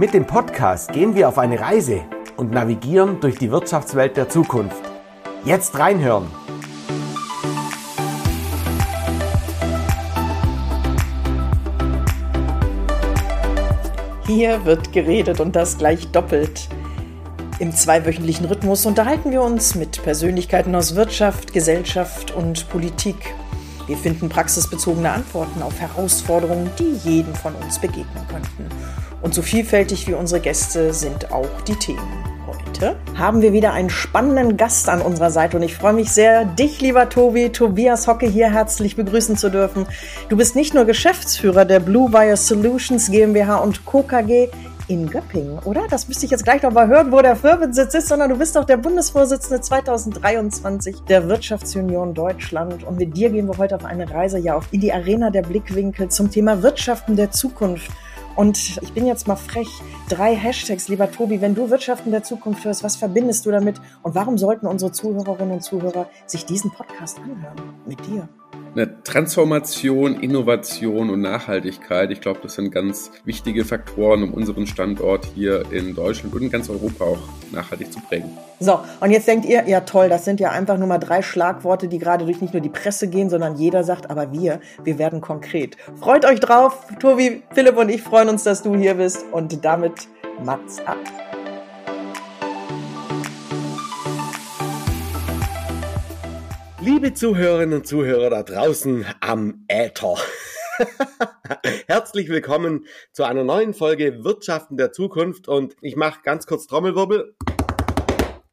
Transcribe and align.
Mit 0.00 0.14
dem 0.14 0.26
Podcast 0.26 0.92
gehen 0.94 1.14
wir 1.14 1.28
auf 1.28 1.36
eine 1.36 1.60
Reise 1.60 2.00
und 2.38 2.52
navigieren 2.52 3.20
durch 3.20 3.36
die 3.36 3.50
Wirtschaftswelt 3.50 4.16
der 4.16 4.30
Zukunft. 4.30 4.80
Jetzt 5.44 5.78
reinhören! 5.78 6.26
Hier 14.26 14.64
wird 14.64 14.90
geredet 14.94 15.38
und 15.38 15.54
das 15.54 15.76
gleich 15.76 16.10
doppelt. 16.10 16.70
Im 17.58 17.70
zweiwöchentlichen 17.70 18.46
Rhythmus 18.46 18.86
unterhalten 18.86 19.30
wir 19.32 19.42
uns 19.42 19.74
mit 19.74 20.02
Persönlichkeiten 20.02 20.74
aus 20.74 20.94
Wirtschaft, 20.96 21.52
Gesellschaft 21.52 22.34
und 22.34 22.70
Politik. 22.70 23.34
Wir 23.90 23.96
finden 23.96 24.28
praxisbezogene 24.28 25.10
Antworten 25.10 25.62
auf 25.64 25.80
Herausforderungen, 25.80 26.70
die 26.78 26.92
jedem 27.02 27.34
von 27.34 27.52
uns 27.56 27.80
begegnen 27.80 28.24
könnten. 28.28 28.68
Und 29.20 29.34
so 29.34 29.42
vielfältig 29.42 30.06
wie 30.06 30.14
unsere 30.14 30.40
Gäste 30.40 30.94
sind 30.94 31.32
auch 31.32 31.60
die 31.66 31.74
Themen. 31.74 32.08
Heute 32.46 32.94
haben 33.18 33.42
wir 33.42 33.52
wieder 33.52 33.72
einen 33.72 33.90
spannenden 33.90 34.56
Gast 34.56 34.88
an 34.88 35.02
unserer 35.02 35.32
Seite 35.32 35.56
und 35.56 35.64
ich 35.64 35.74
freue 35.74 35.92
mich 35.92 36.12
sehr, 36.12 36.44
dich, 36.44 36.80
lieber 36.80 37.08
Tobi, 37.08 37.50
Tobias 37.50 38.06
Hocke, 38.06 38.28
hier 38.28 38.52
herzlich 38.52 38.94
begrüßen 38.94 39.36
zu 39.36 39.50
dürfen. 39.50 39.86
Du 40.28 40.36
bist 40.36 40.54
nicht 40.54 40.72
nur 40.72 40.84
Geschäftsführer 40.84 41.64
der 41.64 41.80
Blue 41.80 42.12
Wire 42.12 42.36
Solutions 42.36 43.10
GmbH 43.10 43.56
und 43.56 43.84
Co. 43.86 44.04
KG 44.04 44.50
in 44.90 45.08
Göppingen, 45.08 45.60
oder? 45.60 45.86
Das 45.88 46.08
müsste 46.08 46.24
ich 46.24 46.32
jetzt 46.32 46.42
gleich 46.42 46.62
noch 46.62 46.72
mal 46.72 46.88
hören, 46.88 47.12
wo 47.12 47.22
der 47.22 47.36
Firmensitz 47.36 47.94
ist, 47.94 48.08
sondern 48.08 48.28
du 48.28 48.36
bist 48.36 48.58
auch 48.58 48.64
der 48.64 48.76
Bundesvorsitzende 48.76 49.60
2023 49.60 51.02
der 51.08 51.28
Wirtschaftsunion 51.28 52.12
Deutschland. 52.12 52.82
Und 52.82 52.98
mit 52.98 53.16
dir 53.16 53.30
gehen 53.30 53.46
wir 53.46 53.56
heute 53.56 53.76
auf 53.76 53.84
eine 53.84 54.10
Reise 54.10 54.38
ja 54.38 54.56
auch 54.56 54.64
in 54.72 54.80
die 54.80 54.92
Arena 54.92 55.30
der 55.30 55.42
Blickwinkel 55.42 56.08
zum 56.08 56.32
Thema 56.32 56.64
Wirtschaften 56.64 57.14
der 57.14 57.30
Zukunft. 57.30 57.88
Und 58.34 58.78
ich 58.82 58.92
bin 58.92 59.06
jetzt 59.06 59.28
mal 59.28 59.36
frech. 59.36 59.68
Drei 60.08 60.34
Hashtags, 60.34 60.88
lieber 60.88 61.08
Tobi. 61.08 61.40
Wenn 61.40 61.54
du 61.54 61.70
Wirtschaften 61.70 62.10
der 62.10 62.24
Zukunft 62.24 62.64
hörst, 62.64 62.82
was 62.82 62.96
verbindest 62.96 63.46
du 63.46 63.52
damit? 63.52 63.80
Und 64.02 64.16
warum 64.16 64.38
sollten 64.38 64.66
unsere 64.66 64.90
Zuhörerinnen 64.90 65.54
und 65.54 65.62
Zuhörer 65.62 66.10
sich 66.26 66.46
diesen 66.46 66.72
Podcast 66.72 67.18
anhören? 67.18 67.74
Mit 67.86 68.04
dir 68.06 68.28
eine 68.74 69.02
Transformation, 69.02 70.20
Innovation 70.20 71.10
und 71.10 71.20
Nachhaltigkeit. 71.20 72.10
Ich 72.10 72.20
glaube, 72.20 72.40
das 72.42 72.54
sind 72.54 72.70
ganz 72.70 73.10
wichtige 73.24 73.64
Faktoren, 73.64 74.22
um 74.22 74.34
unseren 74.34 74.66
Standort 74.66 75.26
hier 75.34 75.64
in 75.70 75.94
Deutschland 75.94 76.34
und 76.34 76.42
in 76.42 76.50
ganz 76.50 76.68
Europa 76.68 77.04
auch 77.04 77.18
nachhaltig 77.52 77.92
zu 77.92 78.00
prägen. 78.00 78.30
So, 78.60 78.80
und 79.00 79.10
jetzt 79.10 79.26
denkt 79.26 79.46
ihr, 79.46 79.66
ja 79.66 79.80
toll, 79.80 80.08
das 80.08 80.24
sind 80.24 80.40
ja 80.40 80.50
einfach 80.50 80.78
nur 80.78 80.86
mal 80.86 80.98
drei 80.98 81.22
Schlagworte, 81.22 81.88
die 81.88 81.98
gerade 81.98 82.24
durch 82.24 82.40
nicht 82.40 82.54
nur 82.54 82.62
die 82.62 82.68
Presse 82.68 83.08
gehen, 83.08 83.30
sondern 83.30 83.56
jeder 83.56 83.84
sagt, 83.84 84.10
aber 84.10 84.32
wir, 84.32 84.60
wir 84.84 84.98
werden 84.98 85.20
konkret. 85.20 85.76
Freut 85.98 86.24
euch 86.24 86.40
drauf. 86.40 86.86
Tobi, 86.98 87.42
Philipp 87.52 87.76
und 87.76 87.88
ich 87.88 88.02
freuen 88.02 88.28
uns, 88.28 88.44
dass 88.44 88.62
du 88.62 88.76
hier 88.76 88.94
bist 88.94 89.24
und 89.32 89.64
damit 89.64 90.08
Mats 90.44 90.78
ab. 90.86 90.98
Liebe 96.82 97.12
Zuhörerinnen 97.12 97.80
und 97.80 97.86
Zuhörer 97.86 98.30
da 98.30 98.42
draußen 98.42 99.04
am 99.20 99.66
Äther. 99.68 100.16
Herzlich 101.86 102.30
willkommen 102.30 102.86
zu 103.12 103.24
einer 103.24 103.44
neuen 103.44 103.74
Folge 103.74 104.24
Wirtschaften 104.24 104.78
der 104.78 104.90
Zukunft 104.90 105.46
und 105.46 105.76
ich 105.82 105.96
mache 105.96 106.20
ganz 106.22 106.46
kurz 106.46 106.66
Trommelwirbel. 106.66 107.36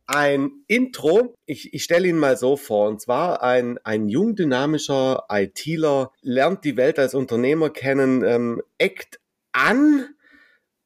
Ein 0.07 0.51
Intro, 0.67 1.35
ich, 1.45 1.73
ich 1.73 1.85
stelle 1.85 2.09
ihn 2.09 2.17
mal 2.17 2.35
so 2.35 2.57
vor, 2.57 2.89
und 2.89 2.99
zwar 2.99 3.43
ein, 3.43 3.77
ein 3.85 4.09
jung 4.09 4.35
dynamischer 4.35 5.23
ITler 5.31 6.11
lernt 6.21 6.65
die 6.65 6.75
Welt 6.75 6.99
als 6.99 7.15
Unternehmer 7.15 7.69
kennen, 7.69 8.25
ähm, 8.25 8.61
eckt 8.77 9.21
an, 9.53 10.05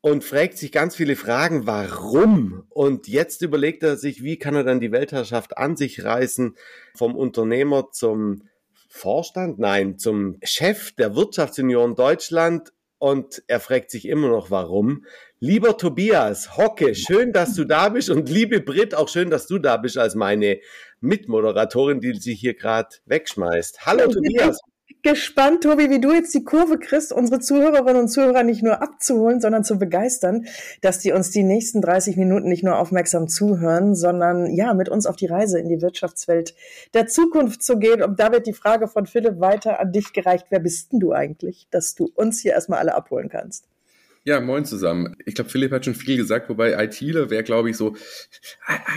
und 0.01 0.23
fragt 0.23 0.57
sich 0.57 0.71
ganz 0.71 0.95
viele 0.95 1.15
Fragen, 1.15 1.67
warum? 1.67 2.65
Und 2.69 3.07
jetzt 3.07 3.41
überlegt 3.43 3.83
er 3.83 3.97
sich, 3.97 4.23
wie 4.23 4.37
kann 4.37 4.55
er 4.55 4.63
dann 4.63 4.79
die 4.79 4.91
Weltherrschaft 4.91 5.57
an 5.57 5.77
sich 5.77 6.03
reißen, 6.03 6.55
vom 6.95 7.15
Unternehmer 7.15 7.91
zum 7.91 8.43
Vorstand, 8.89 9.59
nein, 9.59 9.97
zum 9.99 10.37
Chef 10.43 10.91
der 10.93 11.15
Wirtschaftsunion 11.15 11.95
Deutschland. 11.95 12.73
Und 12.97 13.41
er 13.47 13.59
fragt 13.59 13.89
sich 13.89 14.07
immer 14.07 14.27
noch, 14.27 14.51
warum. 14.51 15.05
Lieber 15.39 15.77
Tobias, 15.77 16.57
Hocke, 16.57 16.93
schön, 16.93 17.31
dass 17.31 17.55
du 17.55 17.65
da 17.65 17.89
bist. 17.89 18.11
Und 18.11 18.29
liebe 18.29 18.59
Brit, 18.59 18.93
auch 18.93 19.09
schön, 19.09 19.31
dass 19.31 19.47
du 19.47 19.57
da 19.57 19.77
bist 19.77 19.97
als 19.97 20.13
meine 20.13 20.59
Mitmoderatorin, 20.99 21.99
die 21.99 22.13
sich 22.13 22.39
hier 22.39 22.53
gerade 22.53 22.89
wegschmeißt. 23.05 23.85
Hallo 23.87 24.07
Tobias 24.07 24.59
gespannt, 25.03 25.63
Tobi, 25.63 25.89
wie 25.89 25.99
du 25.99 26.13
jetzt 26.13 26.33
die 26.33 26.43
Kurve 26.43 26.77
kriegst, 26.77 27.11
unsere 27.11 27.39
Zuhörerinnen 27.39 28.01
und 28.01 28.07
Zuhörer 28.09 28.43
nicht 28.43 28.63
nur 28.63 28.81
abzuholen, 28.81 29.41
sondern 29.41 29.63
zu 29.63 29.77
begeistern, 29.77 30.45
dass 30.81 30.99
die 30.99 31.11
uns 31.11 31.31
die 31.31 31.43
nächsten 31.43 31.81
30 31.81 32.17
Minuten 32.17 32.47
nicht 32.47 32.63
nur 32.63 32.77
aufmerksam 32.77 33.27
zuhören, 33.27 33.95
sondern 33.95 34.53
ja, 34.53 34.73
mit 34.73 34.89
uns 34.89 35.05
auf 35.05 35.15
die 35.15 35.27
Reise 35.27 35.59
in 35.59 35.69
die 35.69 35.81
Wirtschaftswelt 35.81 36.55
der 36.93 37.07
Zukunft 37.07 37.63
zu 37.63 37.77
gehen. 37.77 38.01
Und 38.03 38.19
da 38.19 38.31
wird 38.31 38.47
die 38.47 38.53
Frage 38.53 38.87
von 38.87 39.05
Philipp 39.05 39.39
weiter 39.39 39.79
an 39.79 39.91
dich 39.91 40.13
gereicht. 40.13 40.47
Wer 40.49 40.59
bist 40.59 40.91
denn 40.91 40.99
du 40.99 41.11
eigentlich, 41.11 41.67
dass 41.71 41.95
du 41.95 42.11
uns 42.15 42.39
hier 42.39 42.53
erstmal 42.53 42.79
alle 42.79 42.95
abholen 42.95 43.29
kannst? 43.29 43.65
Ja, 44.23 44.39
moin 44.39 44.65
zusammen. 44.65 45.15
Ich 45.25 45.33
glaube, 45.33 45.49
Philipp 45.49 45.71
hat 45.71 45.85
schon 45.85 45.95
viel 45.95 46.15
gesagt, 46.15 46.47
wobei 46.47 46.73
ITler 46.83 47.31
wäre, 47.31 47.43
glaube 47.43 47.71
ich, 47.71 47.77
so, 47.77 47.95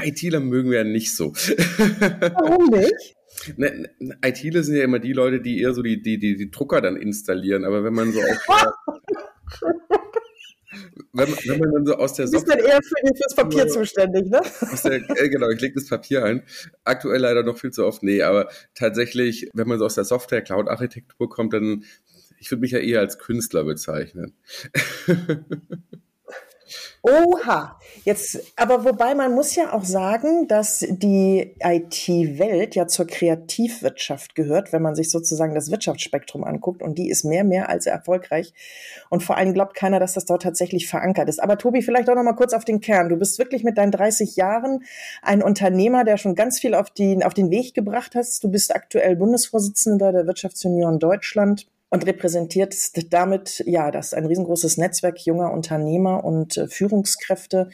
ITler 0.02 0.40
mögen 0.40 0.70
wir 0.70 0.78
ja 0.78 0.84
nicht 0.84 1.16
so. 1.16 1.32
Warum 2.20 2.66
nicht? 2.66 3.16
Ne, 3.56 3.90
ne, 3.98 4.18
ITler 4.24 4.62
sind 4.62 4.76
ja 4.76 4.84
immer 4.84 4.98
die 4.98 5.12
Leute, 5.12 5.40
die 5.40 5.60
eher 5.60 5.74
so 5.74 5.82
die, 5.82 6.00
die, 6.02 6.18
die, 6.18 6.36
die 6.36 6.50
Drucker 6.50 6.80
dann 6.80 6.96
installieren, 6.96 7.64
aber 7.64 7.84
wenn 7.84 7.94
man 7.94 8.12
so 8.12 8.20
auf 8.20 8.46
wenn, 11.12 11.28
wenn 11.28 11.58
man 11.58 11.72
dann 11.72 11.86
so 11.86 11.94
aus 11.96 12.14
der 12.14 12.26
Software... 12.26 12.56
Du 12.56 12.62
bist 12.62 12.66
dann 12.66 12.72
eher 12.72 12.80
für, 12.82 13.16
fürs 13.16 13.34
Papier 13.34 13.68
zuständig, 13.68 14.30
ne? 14.30 14.40
Der, 14.84 15.22
äh, 15.22 15.28
genau, 15.28 15.48
ich 15.50 15.60
lege 15.60 15.74
das 15.74 15.88
Papier 15.88 16.24
ein. 16.24 16.42
Aktuell 16.84 17.20
leider 17.20 17.42
noch 17.42 17.58
viel 17.58 17.70
zu 17.70 17.86
oft, 17.86 18.02
nee, 18.02 18.22
aber 18.22 18.48
tatsächlich, 18.74 19.48
wenn 19.54 19.68
man 19.68 19.78
so 19.78 19.86
aus 19.86 19.94
der 19.94 20.04
Software-Cloud-Architektur 20.04 21.28
kommt, 21.28 21.52
dann, 21.52 21.84
ich 22.38 22.50
würde 22.50 22.62
mich 22.62 22.72
ja 22.72 22.78
eher 22.78 23.00
als 23.00 23.18
Künstler 23.18 23.64
bezeichnen. 23.64 24.34
Oha, 27.02 27.78
jetzt, 28.04 28.40
aber 28.56 28.84
wobei 28.84 29.14
man 29.14 29.34
muss 29.34 29.54
ja 29.54 29.72
auch 29.72 29.84
sagen, 29.84 30.48
dass 30.48 30.84
die 30.88 31.54
IT-Welt 31.60 32.74
ja 32.74 32.86
zur 32.86 33.06
Kreativwirtschaft 33.06 34.34
gehört, 34.34 34.72
wenn 34.72 34.82
man 34.82 34.94
sich 34.94 35.10
sozusagen 35.10 35.54
das 35.54 35.70
Wirtschaftsspektrum 35.70 36.44
anguckt 36.44 36.82
und 36.82 36.96
die 36.96 37.10
ist 37.10 37.24
mehr, 37.24 37.44
mehr 37.44 37.68
als 37.68 37.86
erfolgreich 37.86 38.54
und 39.10 39.22
vor 39.22 39.36
allem 39.36 39.52
glaubt 39.52 39.74
keiner, 39.74 40.00
dass 40.00 40.14
das 40.14 40.24
dort 40.24 40.42
tatsächlich 40.42 40.88
verankert 40.88 41.28
ist. 41.28 41.42
Aber 41.42 41.58
Tobi, 41.58 41.82
vielleicht 41.82 42.08
auch 42.08 42.14
noch 42.14 42.22
mal 42.22 42.32
kurz 42.32 42.52
auf 42.52 42.64
den 42.64 42.80
Kern. 42.80 43.08
Du 43.08 43.16
bist 43.16 43.38
wirklich 43.38 43.64
mit 43.64 43.76
deinen 43.78 43.92
30 43.92 44.36
Jahren 44.36 44.84
ein 45.22 45.42
Unternehmer, 45.42 46.04
der 46.04 46.16
schon 46.16 46.34
ganz 46.34 46.58
viel 46.58 46.74
auf, 46.74 46.90
die, 46.90 47.22
auf 47.24 47.34
den 47.34 47.50
Weg 47.50 47.74
gebracht 47.74 48.14
hast. 48.14 48.42
Du 48.42 48.48
bist 48.50 48.74
aktuell 48.74 49.16
Bundesvorsitzender 49.16 50.12
der 50.12 50.26
Wirtschaftsunion 50.26 50.98
Deutschland 50.98 51.66
und 51.94 52.04
repräsentiert 52.06 52.74
damit 53.12 53.62
ja 53.66 53.92
das 53.92 54.14
ein 54.14 54.26
riesengroßes 54.26 54.78
Netzwerk 54.78 55.24
junger 55.24 55.52
Unternehmer 55.52 56.24
und 56.24 56.56
äh, 56.56 56.66
Führungskräfte. 56.66 57.68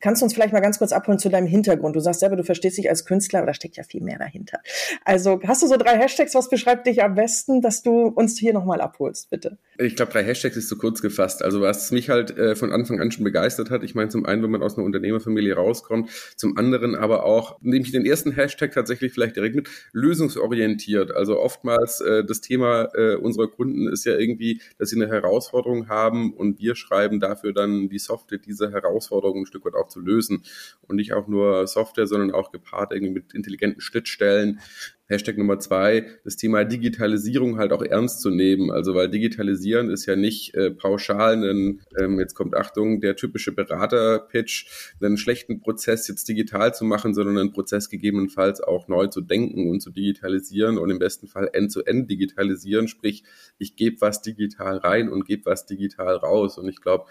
Kannst 0.00 0.22
du 0.22 0.24
uns 0.24 0.32
vielleicht 0.32 0.54
mal 0.54 0.60
ganz 0.60 0.78
kurz 0.78 0.92
abholen 0.92 1.18
zu 1.18 1.28
deinem 1.28 1.46
Hintergrund? 1.46 1.94
Du 1.94 2.00
sagst 2.00 2.20
selber, 2.20 2.36
du 2.36 2.42
verstehst 2.42 2.78
dich 2.78 2.88
als 2.88 3.04
Künstler, 3.04 3.40
aber 3.40 3.48
da 3.48 3.54
steckt 3.54 3.76
ja 3.76 3.82
viel 3.82 4.00
mehr 4.00 4.18
dahinter. 4.18 4.60
Also 5.04 5.38
hast 5.46 5.62
du 5.62 5.66
so 5.66 5.76
drei 5.76 5.98
Hashtags, 5.98 6.34
was 6.34 6.48
beschreibt 6.48 6.86
dich 6.86 7.02
am 7.02 7.16
besten, 7.16 7.60
dass 7.60 7.82
du 7.82 8.06
uns 8.06 8.38
hier 8.38 8.54
nochmal 8.54 8.80
abholst, 8.80 9.28
bitte? 9.28 9.58
Ich 9.76 9.94
glaube, 9.94 10.10
drei 10.10 10.24
Hashtags 10.24 10.56
ist 10.56 10.70
zu 10.70 10.78
kurz 10.78 11.02
gefasst. 11.02 11.42
Also 11.42 11.60
was 11.60 11.90
mich 11.90 12.08
halt 12.08 12.30
äh, 12.38 12.56
von 12.56 12.72
Anfang 12.72 12.98
an 12.98 13.12
schon 13.12 13.24
begeistert 13.24 13.70
hat, 13.70 13.82
ich 13.82 13.94
meine 13.94 14.08
zum 14.08 14.24
einen, 14.24 14.42
wenn 14.42 14.50
man 14.50 14.62
aus 14.62 14.78
einer 14.78 14.86
Unternehmerfamilie 14.86 15.54
rauskommt, 15.54 16.08
zum 16.36 16.56
anderen 16.56 16.94
aber 16.94 17.24
auch, 17.24 17.60
nehme 17.60 17.84
ich 17.84 17.92
den 17.92 18.06
ersten 18.06 18.32
Hashtag 18.32 18.72
tatsächlich 18.72 19.12
vielleicht 19.12 19.36
direkt 19.36 19.54
mit, 19.54 19.68
lösungsorientiert. 19.92 21.14
Also 21.14 21.38
oftmals 21.38 22.00
äh, 22.00 22.24
das 22.24 22.40
Thema 22.40 22.88
äh, 22.94 23.16
unserer 23.16 23.48
Kunden 23.48 23.65
Kunden 23.66 23.88
ist 23.88 24.04
ja 24.04 24.16
irgendwie, 24.16 24.60
dass 24.78 24.90
sie 24.90 24.96
eine 24.96 25.10
Herausforderung 25.10 25.88
haben 25.88 26.32
und 26.32 26.60
wir 26.60 26.76
schreiben 26.76 27.18
dafür 27.18 27.52
dann 27.52 27.88
die 27.88 27.98
Software, 27.98 28.38
diese 28.38 28.70
Herausforderung 28.70 29.40
ein 29.40 29.46
Stück 29.46 29.64
weit 29.64 29.74
auch 29.74 29.88
zu 29.88 30.00
lösen. 30.00 30.44
Und 30.82 30.96
nicht 30.96 31.12
auch 31.14 31.26
nur 31.26 31.66
Software, 31.66 32.06
sondern 32.06 32.30
auch 32.30 32.52
gepaart 32.52 32.92
irgendwie 32.92 33.14
mit 33.14 33.34
intelligenten 33.34 33.80
Schnittstellen, 33.80 34.60
Hashtag 35.08 35.38
Nummer 35.38 35.58
zwei, 35.58 36.06
das 36.24 36.36
Thema 36.36 36.64
Digitalisierung 36.64 37.58
halt 37.58 37.72
auch 37.72 37.82
ernst 37.82 38.20
zu 38.20 38.30
nehmen. 38.30 38.70
Also 38.70 38.94
weil 38.94 39.08
Digitalisieren 39.08 39.88
ist 39.88 40.06
ja 40.06 40.16
nicht 40.16 40.54
äh, 40.54 40.70
pauschal, 40.70 41.34
einen, 41.34 41.82
ähm, 41.98 42.18
jetzt 42.18 42.34
kommt 42.34 42.56
Achtung, 42.56 43.00
der 43.00 43.14
typische 43.14 43.52
Berater-Pitch, 43.52 44.66
einen 45.00 45.16
schlechten 45.16 45.60
Prozess 45.60 46.08
jetzt 46.08 46.28
digital 46.28 46.74
zu 46.74 46.84
machen, 46.84 47.14
sondern 47.14 47.38
einen 47.38 47.52
Prozess 47.52 47.88
gegebenenfalls 47.88 48.60
auch 48.60 48.88
neu 48.88 49.06
zu 49.06 49.20
denken 49.20 49.70
und 49.70 49.80
zu 49.80 49.90
digitalisieren 49.90 50.76
und 50.78 50.90
im 50.90 50.98
besten 50.98 51.28
Fall 51.28 51.50
end-zu-end 51.52 52.04
-end 52.04 52.06
digitalisieren. 52.08 52.88
Sprich, 52.88 53.22
ich 53.58 53.76
gebe 53.76 54.00
was 54.00 54.22
digital 54.22 54.78
rein 54.78 55.08
und 55.08 55.24
gebe 55.24 55.46
was 55.46 55.66
digital 55.66 56.16
raus. 56.16 56.58
Und 56.58 56.68
ich 56.68 56.80
glaube, 56.80 57.06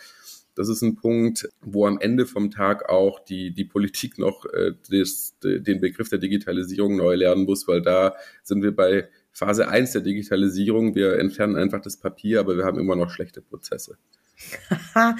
das 0.56 0.70
ist 0.70 0.82
ein 0.82 0.96
Punkt, 0.96 1.50
wo 1.62 1.86
am 1.86 2.00
Ende 2.00 2.26
vom 2.26 2.50
Tag 2.50 2.90
auch 2.90 3.20
die, 3.20 3.52
die 3.52 3.66
Politik 3.66 4.18
noch 4.18 4.46
äh, 4.46 4.72
des, 4.90 5.38
den 5.44 5.82
Begriff 5.82 6.10
der 6.10 6.20
Digitalisierung 6.20 6.96
neu 6.96 7.16
lernen 7.16 7.44
muss, 7.44 7.68
weil 7.68 7.82
da 7.82 8.16
sind 8.44 8.64
wir 8.64 8.76
bei 8.76 9.10
Phase 9.32 9.68
1 9.68 9.92
der 9.92 10.02
Digitalisierung. 10.02 10.96
Wir 10.96 11.20
entfernen 11.20 11.58
einfach 11.58 11.82
das 11.82 11.98
Papier, 11.98 12.40
aber 12.40 12.58
wir 12.58 12.64
haben 12.64 12.80
immer 12.80 12.96
noch 12.96 13.10
schlechte 13.10 13.42
Prozesse. 13.42 13.98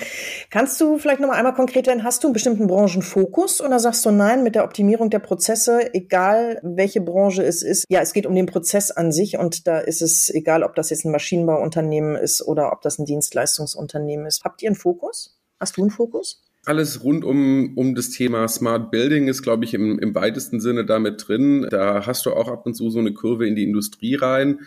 Kannst 0.50 0.80
du 0.82 0.98
vielleicht 0.98 1.20
noch 1.20 1.30
mal 1.30 1.36
einmal 1.36 1.54
konkret 1.54 1.88
werden, 1.88 2.04
hast 2.04 2.24
du 2.24 2.28
einen 2.28 2.34
bestimmten 2.34 2.68
Branchenfokus 2.68 3.62
oder 3.62 3.80
sagst 3.80 4.06
du 4.06 4.12
nein, 4.12 4.44
mit 4.44 4.56
der 4.56 4.64
Optimierung 4.64 5.10
der 5.10 5.20
Prozesse, 5.20 5.94
egal 5.94 6.60
welche 6.64 7.02
Branche 7.02 7.44
es 7.44 7.64
ist, 7.64 7.86
ja, 7.90 8.02
es 8.02 8.14
geht 8.14 8.26
um 8.26 8.36
den 8.36 8.46
Prozess 8.46 8.92
an 8.92 9.12
sich 9.12 9.38
und 9.38 9.68
da 9.68 9.80
ist 9.80 10.02
es 10.02 10.30
egal, 10.30 10.64
ob 10.64 10.76
das 10.76 10.90
jetzt 10.90 11.06
ein 11.06 11.12
Maschinenbauunternehmen 11.12 12.16
ist 12.16 12.42
oder 12.42 12.72
ob 12.72 12.82
das 12.82 13.00
ein 13.00 13.06
Dienstleistungsunternehmen 13.06 14.26
ist. 14.26 14.44
Habt 14.44 14.62
ihr 14.62 14.70
einen 14.70 14.76
Fokus? 14.76 15.38
Hast 15.60 15.78
du 15.78 15.82
einen 15.82 15.92
Fokus? 15.92 16.42
Alles 16.66 17.04
rund 17.04 17.24
um, 17.24 17.74
um 17.78 17.94
das 17.94 18.10
Thema 18.10 18.48
Smart 18.48 18.90
Building 18.90 19.28
ist, 19.28 19.44
glaube 19.44 19.66
ich, 19.66 19.76
im, 19.76 20.00
im 20.00 20.16
weitesten 20.16 20.60
Sinne 20.60 20.84
damit 20.84 21.28
drin. 21.28 21.68
Da 21.70 22.08
hast 22.08 22.26
du 22.26 22.34
auch 22.34 22.48
ab 22.48 22.66
und 22.66 22.74
zu 22.74 22.90
so 22.90 22.98
eine 22.98 23.14
Kurve 23.14 23.48
in 23.48 23.56
die 23.56 23.64
Industrie 23.64 24.16
rein. 24.16 24.62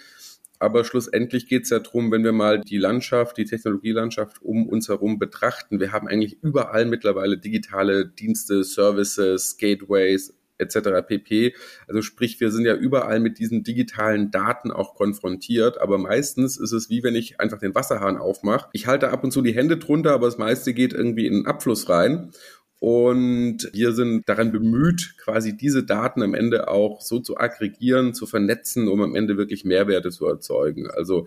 Aber 0.59 0.85
schlussendlich 0.85 1.47
geht 1.47 1.65
es 1.65 1.71
ja 1.71 1.79
darum, 1.79 2.11
wenn 2.11 2.25
wir 2.25 2.33
mal 2.33 2.61
die 2.61 2.79
Landschaft, 2.79 3.37
die 3.37 3.45
Technologielandschaft 3.45 4.43
um 4.43 4.69
uns 4.69 4.89
herum 4.89 5.19
betrachten. 5.19 5.81
Wir 5.81 5.93
haben 5.93 6.09
eigentlich 6.09 6.43
überall 6.43 6.85
mittlerweile 6.85 7.39
digitale 7.39 8.07
Dienste, 8.07 8.65
Services, 8.65 9.57
Gateways 9.57 10.35
etc. 10.59 11.07
pp. 11.07 11.55
Also 11.87 12.03
sprich, 12.03 12.41
wir 12.41 12.51
sind 12.51 12.65
ja 12.65 12.75
überall 12.75 13.21
mit 13.21 13.39
diesen 13.39 13.63
digitalen 13.63 14.31
Daten 14.31 14.71
auch 14.71 14.95
konfrontiert, 14.95 15.81
aber 15.81 15.99
meistens 15.99 16.57
ist 16.59 16.73
es 16.73 16.91
wie 16.91 17.03
wenn 17.03 17.15
ich 17.15 17.41
einfach 17.41 17.59
den 17.59 17.75
Wasserhahn 17.75 18.17
aufmache. 18.17 18.69
Ich 18.73 18.87
halte 18.87 19.11
ab 19.11 19.25
und 19.25 19.31
zu 19.31 19.43
die 19.43 19.55
Hände 19.55 19.77
drunter, 19.77 20.13
aber 20.13 20.27
das 20.27 20.39
meiste 20.39 20.75
geht 20.75 20.93
irgendwie 20.93 21.27
in 21.27 21.35
den 21.35 21.47
Abfluss 21.47 21.89
rein. 21.89 22.33
Und 22.81 23.71
wir 23.73 23.93
sind 23.93 24.29
daran 24.29 24.53
bemüht, 24.53 25.15
quasi 25.19 25.57
diese 25.57 25.83
Daten 25.83 26.23
am 26.23 26.35
Ende 26.35 26.69
auch 26.69 27.01
so 27.01 27.19
zu 27.19 27.37
aggregieren, 27.37 28.15
zu 28.15 28.27
vernetzen, 28.27 28.89
um 28.89 29.01
am 29.01 29.17
Ende 29.17 29.37
wirklich 29.37 29.65
Mehrwerte 29.65 30.11
zu 30.11 30.27
erzeugen. 30.27 30.89
Also 30.89 31.27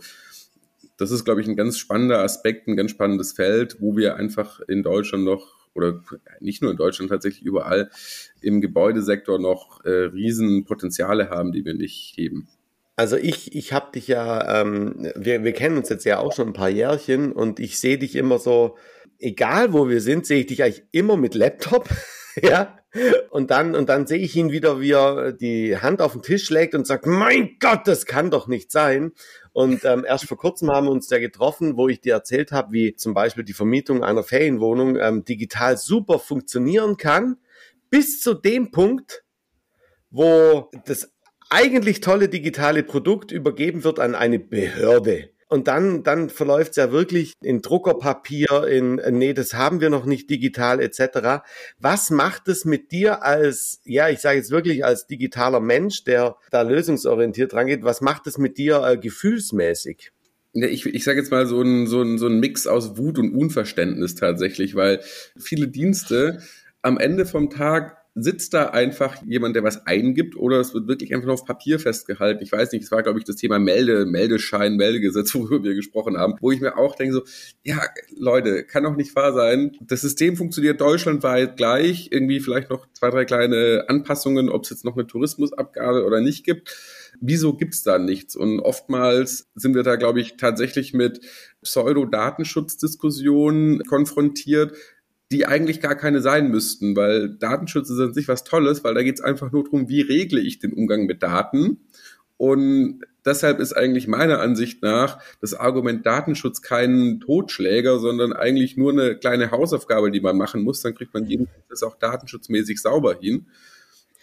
das 0.97 1.11
ist, 1.11 1.25
glaube 1.25 1.41
ich, 1.41 1.47
ein 1.47 1.57
ganz 1.57 1.77
spannender 1.77 2.19
Aspekt, 2.19 2.67
ein 2.67 2.77
ganz 2.77 2.91
spannendes 2.91 3.33
Feld, 3.33 3.77
wo 3.79 3.97
wir 3.97 4.15
einfach 4.15 4.61
in 4.61 4.83
Deutschland 4.83 5.25
noch 5.25 5.61
oder 5.73 6.03
nicht 6.39 6.61
nur 6.61 6.71
in 6.71 6.77
Deutschland, 6.77 7.09
tatsächlich 7.09 7.43
überall 7.43 7.89
im 8.41 8.61
Gebäudesektor 8.61 9.39
noch 9.39 9.83
äh, 9.85 9.89
Riesenpotenziale 9.89 11.29
haben, 11.29 11.51
die 11.51 11.65
wir 11.65 11.73
nicht 11.73 12.13
heben. 12.17 12.47
Also 13.01 13.17
ich, 13.17 13.55
ich 13.55 13.73
habe 13.73 13.93
dich 13.93 14.07
ja, 14.07 14.61
ähm, 14.61 15.11
wir, 15.15 15.43
wir 15.43 15.53
kennen 15.53 15.75
uns 15.75 15.89
jetzt 15.89 16.05
ja 16.05 16.19
auch 16.19 16.33
schon 16.33 16.49
ein 16.49 16.53
paar 16.53 16.69
Jährchen 16.69 17.31
und 17.31 17.59
ich 17.59 17.79
sehe 17.79 17.97
dich 17.97 18.15
immer 18.15 18.37
so, 18.37 18.77
egal 19.17 19.73
wo 19.73 19.89
wir 19.89 20.01
sind, 20.01 20.27
sehe 20.27 20.41
ich 20.41 20.45
dich 20.45 20.61
eigentlich 20.61 20.83
immer 20.91 21.17
mit 21.17 21.33
Laptop. 21.33 21.89
ja. 22.43 22.77
Und 23.31 23.49
dann, 23.49 23.73
und 23.73 23.89
dann 23.89 24.05
sehe 24.05 24.19
ich 24.19 24.35
ihn 24.35 24.51
wieder, 24.51 24.79
wie 24.81 24.91
er 24.91 25.31
die 25.31 25.79
Hand 25.79 25.99
auf 25.99 26.11
den 26.11 26.21
Tisch 26.21 26.51
legt 26.51 26.75
und 26.75 26.85
sagt, 26.85 27.07
mein 27.07 27.57
Gott, 27.59 27.87
das 27.87 28.05
kann 28.05 28.29
doch 28.29 28.47
nicht 28.47 28.71
sein. 28.71 29.13
Und 29.51 29.83
ähm, 29.83 30.05
erst 30.07 30.25
vor 30.25 30.37
kurzem 30.37 30.69
haben 30.69 30.85
wir 30.85 30.91
uns 30.91 31.09
ja 31.09 31.17
getroffen, 31.17 31.77
wo 31.77 31.87
ich 31.87 32.01
dir 32.01 32.13
erzählt 32.13 32.51
habe, 32.51 32.71
wie 32.71 32.93
zum 32.93 33.15
Beispiel 33.15 33.43
die 33.43 33.53
Vermietung 33.53 34.03
einer 34.03 34.21
Ferienwohnung 34.21 34.95
ähm, 34.97 35.25
digital 35.25 35.75
super 35.75 36.19
funktionieren 36.19 36.97
kann, 36.97 37.37
bis 37.89 38.21
zu 38.21 38.35
dem 38.35 38.69
Punkt, 38.69 39.23
wo 40.11 40.69
das 40.85 41.11
eigentlich 41.51 41.99
tolle 41.99 42.29
digitale 42.29 42.81
Produkt 42.81 43.31
übergeben 43.31 43.83
wird 43.83 43.99
an 43.99 44.15
eine 44.15 44.39
Behörde. 44.39 45.29
Und 45.49 45.67
dann, 45.67 46.01
dann 46.03 46.29
verläuft 46.29 46.71
es 46.71 46.75
ja 46.77 46.93
wirklich 46.93 47.33
in 47.43 47.61
Druckerpapier, 47.61 48.65
in, 48.69 49.01
nee, 49.17 49.33
das 49.33 49.53
haben 49.53 49.81
wir 49.81 49.89
noch 49.89 50.05
nicht 50.05 50.29
digital 50.29 50.79
etc. 50.79 51.43
Was 51.77 52.09
macht 52.09 52.47
es 52.47 52.63
mit 52.63 52.93
dir 52.93 53.23
als, 53.23 53.81
ja, 53.83 54.07
ich 54.07 54.19
sage 54.19 54.37
jetzt 54.37 54.51
wirklich 54.51 54.85
als 54.85 55.07
digitaler 55.07 55.59
Mensch, 55.59 56.05
der 56.05 56.37
da 56.51 56.61
lösungsorientiert 56.61 57.53
rangeht, 57.53 57.83
was 57.83 57.99
macht 57.99 58.27
es 58.27 58.37
mit 58.37 58.57
dir 58.57 58.81
äh, 58.81 58.97
gefühlsmäßig? 58.97 60.13
Ich, 60.53 60.85
ich 60.85 61.03
sage 61.03 61.19
jetzt 61.19 61.31
mal 61.31 61.45
so 61.45 61.61
ein, 61.61 61.85
so, 61.85 62.01
ein, 62.01 62.17
so 62.17 62.27
ein 62.27 62.39
Mix 62.39 62.65
aus 62.65 62.97
Wut 62.97 63.19
und 63.19 63.35
Unverständnis 63.35 64.15
tatsächlich, 64.15 64.75
weil 64.75 65.01
viele 65.37 65.67
Dienste 65.67 66.41
am 66.81 66.97
Ende 66.97 67.25
vom 67.25 67.49
Tag 67.49 68.00
sitzt 68.13 68.53
da 68.53 68.71
einfach 68.71 69.23
jemand, 69.25 69.55
der 69.55 69.63
was 69.63 69.87
eingibt 69.87 70.35
oder 70.35 70.59
es 70.59 70.73
wird 70.73 70.85
wirklich 70.87 71.13
einfach 71.13 71.27
nur 71.27 71.35
auf 71.35 71.45
Papier 71.45 71.79
festgehalten. 71.79 72.43
Ich 72.43 72.51
weiß 72.51 72.73
nicht, 72.73 72.83
es 72.83 72.91
war, 72.91 73.03
glaube 73.03 73.19
ich, 73.19 73.25
das 73.25 73.37
Thema 73.37 73.57
Melde, 73.57 74.05
Meldeschein, 74.05 74.75
Meldegesetz, 74.75 75.33
worüber 75.35 75.63
wir 75.63 75.75
gesprochen 75.75 76.17
haben, 76.17 76.33
wo 76.41 76.51
ich 76.51 76.59
mir 76.59 76.77
auch 76.77 76.95
denke 76.95 77.13
so, 77.13 77.23
ja, 77.63 77.79
Leute, 78.17 78.65
kann 78.65 78.83
doch 78.83 78.97
nicht 78.97 79.15
wahr 79.15 79.31
sein. 79.33 79.77
Das 79.81 80.01
System 80.01 80.35
funktioniert 80.35 80.81
deutschlandweit 80.81 81.55
gleich, 81.55 82.09
irgendwie 82.11 82.41
vielleicht 82.41 82.69
noch 82.69 82.85
zwei, 82.91 83.11
drei 83.11 83.23
kleine 83.23 83.85
Anpassungen, 83.87 84.49
ob 84.49 84.65
es 84.65 84.71
jetzt 84.71 84.83
noch 84.83 84.97
eine 84.97 85.07
Tourismusabgabe 85.07 86.03
oder 86.05 86.19
nicht 86.19 86.43
gibt. 86.43 86.75
Wieso 87.21 87.53
gibt's 87.53 87.81
da 87.83 87.97
nichts? 87.97 88.35
Und 88.35 88.59
oftmals 88.59 89.49
sind 89.55 89.73
wir 89.73 89.83
da, 89.83 89.95
glaube 89.95 90.19
ich, 90.19 90.35
tatsächlich 90.37 90.93
mit 90.93 91.21
Pseudo-Datenschutzdiskussionen 91.61 93.85
konfrontiert, 93.85 94.75
die 95.31 95.45
eigentlich 95.45 95.79
gar 95.79 95.95
keine 95.95 96.21
sein 96.21 96.49
müssten, 96.49 96.95
weil 96.95 97.29
Datenschutz 97.29 97.89
ist 97.89 97.99
an 97.99 98.13
sich 98.13 98.27
was 98.27 98.43
Tolles, 98.43 98.83
weil 98.83 98.93
da 98.93 99.01
geht 99.01 99.15
es 99.15 99.21
einfach 99.21 99.51
nur 99.51 99.63
darum, 99.63 99.87
wie 99.87 100.01
regle 100.01 100.41
ich 100.41 100.59
den 100.59 100.73
Umgang 100.73 101.05
mit 101.05 101.23
Daten. 101.23 101.79
Und 102.37 103.01
deshalb 103.23 103.59
ist 103.59 103.73
eigentlich 103.73 104.07
meiner 104.07 104.39
Ansicht 104.39 104.81
nach 104.81 105.21
das 105.39 105.53
Argument 105.53 106.05
Datenschutz 106.05 106.61
kein 106.61 107.21
Totschläger, 107.21 107.99
sondern 107.99 108.33
eigentlich 108.33 108.75
nur 108.75 108.91
eine 108.91 109.15
kleine 109.15 109.51
Hausaufgabe, 109.51 110.11
die 110.11 110.21
man 110.21 110.37
machen 110.37 110.63
muss. 110.63 110.81
Dann 110.81 110.95
kriegt 110.95 111.13
man 111.13 111.25
jedenfalls 111.25 111.83
auch 111.83 111.97
datenschutzmäßig 111.97 112.81
sauber 112.81 113.17
hin. 113.21 113.45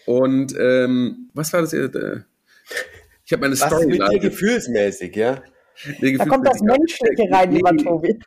Und 0.04 0.54
ähm, 0.58 1.30
was 1.32 1.52
war 1.52 1.62
das? 1.62 1.72
Äh, 1.72 2.20
ich 3.24 3.32
habe 3.32 3.42
meine 3.42 3.56
Story. 3.56 3.72
Was 3.72 3.86
mit 3.86 4.12
dir 4.12 4.18
gefühlsmäßig, 4.18 5.16
ja? 5.16 5.42
Nee, 6.00 6.16
da 6.16 6.24
kommt 6.24 6.46
das 6.46 6.60
Menschliche 6.60 7.30
rein, 7.30 7.52
lieber 7.52 7.76
Tobi. 7.76 8.18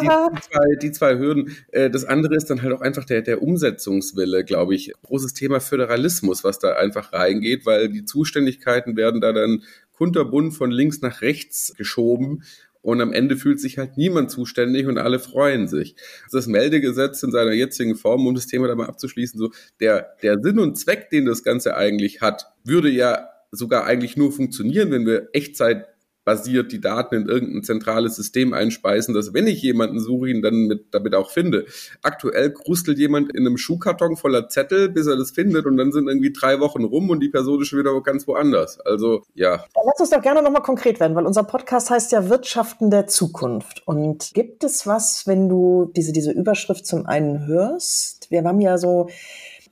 Die, 0.00 0.08
die, 0.08 0.40
zwei, 0.40 0.76
die 0.80 0.92
zwei 0.92 1.18
Hürden. 1.18 1.56
Äh, 1.72 1.90
das 1.90 2.04
andere 2.04 2.36
ist 2.36 2.50
dann 2.50 2.62
halt 2.62 2.72
auch 2.72 2.80
einfach 2.80 3.04
der, 3.04 3.22
der 3.22 3.42
Umsetzungswille, 3.42 4.44
glaube 4.44 4.74
ich. 4.74 4.92
Großes 5.02 5.34
Thema 5.34 5.60
Föderalismus, 5.60 6.44
was 6.44 6.58
da 6.58 6.74
einfach 6.74 7.12
reingeht, 7.12 7.66
weil 7.66 7.88
die 7.88 8.04
Zuständigkeiten 8.04 8.96
werden 8.96 9.20
da 9.20 9.32
dann 9.32 9.62
kunterbunt 9.92 10.54
von 10.54 10.70
links 10.70 11.00
nach 11.02 11.22
rechts 11.22 11.74
geschoben. 11.76 12.42
Und 12.82 13.00
am 13.00 13.14
Ende 13.14 13.38
fühlt 13.38 13.60
sich 13.60 13.78
halt 13.78 13.96
niemand 13.96 14.30
zuständig 14.30 14.86
und 14.86 14.98
alle 14.98 15.18
freuen 15.18 15.68
sich. 15.68 15.96
Das 16.30 16.46
Meldegesetz 16.46 17.22
in 17.22 17.30
seiner 17.30 17.52
jetzigen 17.52 17.96
Form, 17.96 18.26
um 18.26 18.34
das 18.34 18.46
Thema 18.46 18.68
da 18.68 18.74
mal 18.74 18.88
abzuschließen, 18.88 19.38
so 19.38 19.52
der, 19.80 20.16
der 20.22 20.38
Sinn 20.42 20.58
und 20.58 20.76
Zweck, 20.76 21.08
den 21.08 21.24
das 21.24 21.42
Ganze 21.42 21.76
eigentlich 21.76 22.20
hat, 22.20 22.52
würde 22.62 22.90
ja 22.90 23.30
sogar 23.50 23.84
eigentlich 23.84 24.18
nur 24.18 24.32
funktionieren, 24.32 24.90
wenn 24.90 25.06
wir 25.06 25.30
Echtzeit 25.32 25.86
basiert 26.24 26.72
die 26.72 26.80
Daten 26.80 27.14
in 27.14 27.28
irgendein 27.28 27.62
zentrales 27.62 28.16
System 28.16 28.52
einspeisen, 28.52 29.14
dass 29.14 29.34
wenn 29.34 29.46
ich 29.46 29.62
jemanden 29.62 30.00
suche, 30.00 30.28
ihn 30.28 30.42
dann 30.42 30.66
mit, 30.66 30.86
damit 30.92 31.14
auch 31.14 31.30
finde. 31.30 31.66
Aktuell 32.02 32.52
krustelt 32.52 32.98
jemand 32.98 33.34
in 33.34 33.46
einem 33.46 33.58
Schuhkarton 33.58 34.16
voller 34.16 34.48
Zettel, 34.48 34.88
bis 34.88 35.06
er 35.06 35.16
das 35.16 35.30
findet 35.30 35.66
und 35.66 35.76
dann 35.76 35.92
sind 35.92 36.08
irgendwie 36.08 36.32
drei 36.32 36.60
Wochen 36.60 36.84
rum 36.84 37.10
und 37.10 37.20
die 37.20 37.28
Person 37.28 37.60
ist 37.60 37.68
schon 37.68 37.78
wieder 37.78 38.00
ganz 38.02 38.26
woanders. 38.26 38.80
Also 38.80 39.22
ja. 39.34 39.56
Dann 39.56 39.84
lass 39.86 40.00
uns 40.00 40.10
doch 40.10 40.22
gerne 40.22 40.42
nochmal 40.42 40.62
konkret 40.62 41.00
werden, 41.00 41.14
weil 41.14 41.26
unser 41.26 41.44
Podcast 41.44 41.90
heißt 41.90 42.12
ja 42.12 42.28
Wirtschaften 42.28 42.90
der 42.90 43.06
Zukunft. 43.06 43.82
Und 43.86 44.30
gibt 44.34 44.64
es 44.64 44.86
was, 44.86 45.26
wenn 45.26 45.48
du 45.48 45.90
diese, 45.94 46.12
diese 46.12 46.32
Überschrift 46.32 46.86
zum 46.86 47.06
einen 47.06 47.46
hörst? 47.46 48.30
Wir 48.30 48.42
haben 48.44 48.60
ja 48.60 48.78
so 48.78 49.08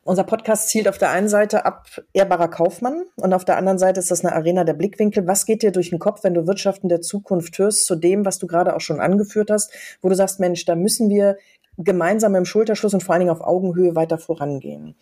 unser 0.05 0.25
Podcast 0.25 0.69
zielt 0.69 0.89
auf 0.89 0.99
der 0.99 1.11
einen 1.11 1.29
Seite 1.29 1.65
ab 1.65 1.87
ehrbarer 2.13 2.49
Kaufmann 2.49 3.05
und 3.17 3.33
auf 3.33 3.45
der 3.45 3.57
anderen 3.57 3.79
Seite 3.79 4.01
ist 4.01 4.11
das 4.11 4.25
eine 4.25 4.35
Arena 4.35 4.65
der 4.65 4.75
Blickwinkel. 4.75 5.27
Was 5.27 5.47
geht 5.47 5.63
dir 5.63 5.71
durch 5.71 5.91
den 5.91 5.99
Kopf, 5.99 6.25
wenn 6.25 6.35
du 6.35 6.47
Wirtschaften 6.47 6.89
der 6.89 7.01
Zukunft 7.01 7.59
hörst, 7.59 7.87
zu 7.87 7.95
dem, 7.95 8.25
was 8.25 8.39
du 8.39 8.47
gerade 8.47 8.75
auch 8.75 8.81
schon 8.81 9.01
angeführt 9.01 9.51
hast, 9.51 9.73
wo 10.01 10.09
du 10.09 10.15
sagst, 10.15 10.41
Mensch, 10.41 10.65
da 10.65 10.75
müssen 10.75 11.09
wir 11.09 11.37
gemeinsam 11.79 12.35
im 12.35 12.45
Schulterschluss 12.45 12.95
und 12.95 13.03
vor 13.03 13.15
allen 13.15 13.21
Dingen 13.21 13.33
auf 13.33 13.41
Augenhöhe 13.41 13.95
weiter 13.95 14.19
vorangehen. 14.19 14.97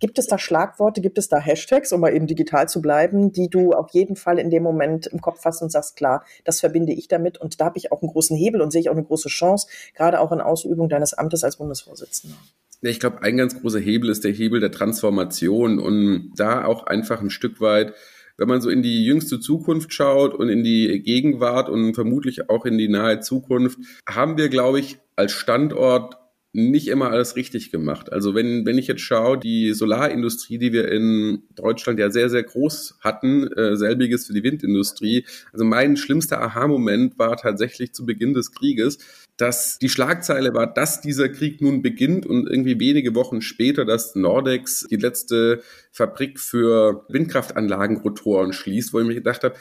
Gibt 0.00 0.18
es 0.20 0.28
da 0.28 0.38
Schlagworte, 0.38 1.00
gibt 1.00 1.18
es 1.18 1.28
da 1.28 1.38
Hashtags, 1.38 1.92
um 1.92 2.00
mal 2.00 2.14
eben 2.14 2.28
digital 2.28 2.68
zu 2.68 2.80
bleiben, 2.80 3.32
die 3.32 3.50
du 3.50 3.72
auf 3.72 3.90
jeden 3.90 4.14
Fall 4.14 4.38
in 4.38 4.48
dem 4.48 4.62
Moment 4.62 5.08
im 5.08 5.20
Kopf 5.20 5.44
hast 5.44 5.60
und 5.60 5.72
sagst, 5.72 5.96
klar, 5.96 6.24
das 6.44 6.60
verbinde 6.60 6.92
ich 6.92 7.08
damit 7.08 7.38
und 7.38 7.60
da 7.60 7.64
habe 7.64 7.78
ich 7.78 7.90
auch 7.90 8.00
einen 8.00 8.12
großen 8.12 8.36
Hebel 8.36 8.60
und 8.60 8.70
sehe 8.70 8.80
ich 8.80 8.90
auch 8.90 8.94
eine 8.94 9.02
große 9.02 9.28
Chance, 9.28 9.66
gerade 9.94 10.20
auch 10.20 10.30
in 10.30 10.40
Ausübung 10.40 10.88
deines 10.88 11.14
Amtes 11.14 11.42
als 11.42 11.56
Bundesvorsitzender? 11.56 12.36
Ich 12.80 13.00
glaube, 13.00 13.22
ein 13.22 13.36
ganz 13.36 13.60
großer 13.60 13.80
Hebel 13.80 14.10
ist 14.10 14.24
der 14.24 14.32
Hebel 14.32 14.60
der 14.60 14.70
Transformation 14.70 15.78
und 15.78 16.32
da 16.36 16.64
auch 16.64 16.86
einfach 16.86 17.20
ein 17.20 17.30
Stück 17.30 17.60
weit, 17.60 17.94
wenn 18.36 18.46
man 18.48 18.60
so 18.60 18.70
in 18.70 18.82
die 18.82 19.04
jüngste 19.04 19.40
Zukunft 19.40 19.92
schaut 19.92 20.32
und 20.32 20.48
in 20.48 20.62
die 20.62 21.02
Gegenwart 21.02 21.68
und 21.68 21.94
vermutlich 21.94 22.48
auch 22.48 22.64
in 22.64 22.78
die 22.78 22.88
nahe 22.88 23.18
Zukunft, 23.18 23.78
haben 24.08 24.36
wir, 24.36 24.48
glaube 24.48 24.78
ich, 24.78 24.98
als 25.16 25.32
Standort 25.32 26.16
nicht 26.52 26.88
immer 26.88 27.10
alles 27.10 27.36
richtig 27.36 27.70
gemacht. 27.70 28.12
Also 28.12 28.34
wenn, 28.34 28.64
wenn 28.64 28.78
ich 28.78 28.86
jetzt 28.86 29.02
schaue, 29.02 29.38
die 29.38 29.72
Solarindustrie, 29.74 30.58
die 30.58 30.72
wir 30.72 30.90
in 30.90 31.42
Deutschland 31.54 31.98
ja 31.98 32.10
sehr, 32.10 32.30
sehr 32.30 32.42
groß 32.42 32.98
hatten, 33.00 33.48
äh, 33.52 33.76
selbiges 33.76 34.26
für 34.26 34.32
die 34.32 34.42
Windindustrie. 34.42 35.26
Also 35.52 35.64
mein 35.64 35.96
schlimmster 35.96 36.40
Aha-Moment 36.40 37.18
war 37.18 37.36
tatsächlich 37.36 37.92
zu 37.92 38.06
Beginn 38.06 38.32
des 38.32 38.52
Krieges, 38.52 38.98
dass 39.38 39.78
die 39.78 39.88
Schlagzeile 39.88 40.52
war, 40.52 40.66
dass 40.72 41.00
dieser 41.00 41.28
Krieg 41.28 41.62
nun 41.62 41.80
beginnt 41.80 42.26
und 42.26 42.48
irgendwie 42.48 42.78
wenige 42.80 43.14
Wochen 43.14 43.40
später, 43.40 43.84
dass 43.84 44.16
Nordex 44.16 44.86
die 44.90 44.96
letzte 44.96 45.62
Fabrik 45.92 46.40
für 46.40 47.06
Windkraftanlagenrotoren 47.08 48.52
schließt, 48.52 48.92
wo 48.92 49.00
ich 49.00 49.06
mir 49.06 49.14
gedacht 49.14 49.44
habe, 49.44 49.54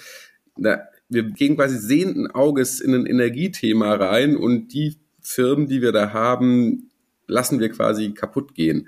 na, 0.58 0.82
wir 1.10 1.24
gehen 1.24 1.56
quasi 1.56 1.78
sehenden 1.78 2.30
Auges 2.30 2.82
in 2.82 2.94
ein 2.96 3.06
Energiethema 3.06 3.94
rein 3.94 4.36
und 4.36 4.74
die 4.74 4.98
Firmen, 5.22 5.68
die 5.68 5.84
wir 5.84 5.92
da 5.92 6.12
haben, 6.12 6.90
lassen 7.28 7.60
wir 7.60 7.70
quasi 7.70 8.14
kaputt 8.14 8.56
gehen. 8.56 8.88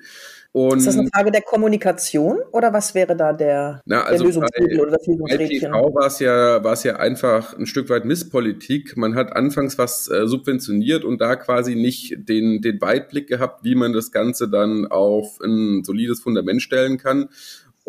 Und 0.51 0.79
ist 0.79 0.87
das 0.87 0.97
eine 0.97 1.07
Frage 1.13 1.31
der 1.31 1.43
Kommunikation 1.43 2.39
oder 2.51 2.73
was 2.73 2.95
wäre 2.95 3.15
da 3.15 3.33
der, 3.33 3.81
na, 3.85 4.01
also 4.01 4.23
der 4.23 4.27
Lösungsmittel 4.27 4.79
oder 4.81 4.91
das 4.91 5.05
Lösungsrädchen? 5.05 5.71
Bei 5.71 5.77
TV 5.77 5.93
war 5.93 6.07
es 6.07 6.19
ja, 6.19 6.63
war 6.63 6.73
es 6.73 6.83
ja 6.83 6.95
einfach 6.95 7.55
ein 7.55 7.67
Stück 7.67 7.89
weit 7.89 8.05
Misspolitik. 8.05 8.97
Man 8.97 9.13
hat 9.13 9.35
anfangs 9.35 9.77
was 9.77 10.09
äh, 10.09 10.25
subventioniert 10.25 11.05
und 11.05 11.21
da 11.21 11.35
quasi 11.35 11.75
nicht 11.75 12.27
den, 12.27 12.61
den 12.61 12.81
Weitblick 12.81 13.27
gehabt, 13.27 13.63
wie 13.63 13.75
man 13.75 13.93
das 13.93 14.11
Ganze 14.11 14.49
dann 14.49 14.87
auf 14.87 15.39
ein 15.39 15.83
solides 15.83 16.21
Fundament 16.21 16.63
stellen 16.63 16.97
kann. 16.97 17.29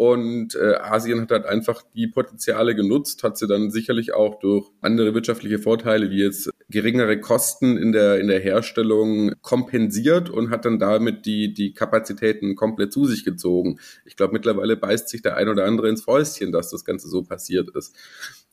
Und 0.00 0.54
äh, 0.54 0.76
Asien 0.76 1.21
hat 1.21 1.30
halt 1.30 1.45
einfach 1.45 1.83
die 1.95 2.07
Potenziale 2.07 2.75
genutzt, 2.75 3.23
hat 3.23 3.37
sie 3.37 3.47
dann 3.47 3.71
sicherlich 3.71 4.14
auch 4.14 4.38
durch 4.38 4.71
andere 4.80 5.12
wirtschaftliche 5.12 5.59
Vorteile 5.59 6.09
wie 6.09 6.23
jetzt 6.23 6.49
geringere 6.71 7.21
Kosten 7.21 7.76
in 7.76 7.92
der, 7.92 8.19
in 8.19 8.28
der 8.28 8.40
Herstellung 8.40 9.35
kompensiert 9.42 10.30
und 10.30 10.49
hat 10.49 10.64
dann 10.64 10.78
damit 10.78 11.26
die, 11.26 11.52
die 11.52 11.75
Kapazitäten 11.75 12.57
komplett 12.57 12.95
zu 12.95 13.04
sich 13.04 13.26
gezogen. 13.26 13.78
Ich 14.07 14.16
glaube, 14.16 14.33
mittlerweile 14.33 14.75
beißt 14.75 15.07
sich 15.07 15.21
der 15.21 15.37
ein 15.37 15.50
oder 15.50 15.66
andere 15.66 15.90
ins 15.90 16.04
Fäustchen, 16.04 16.50
dass 16.50 16.71
das 16.71 16.87
Ganze 16.87 17.11
so 17.11 17.23
passiert 17.23 17.69
ist. 17.76 17.95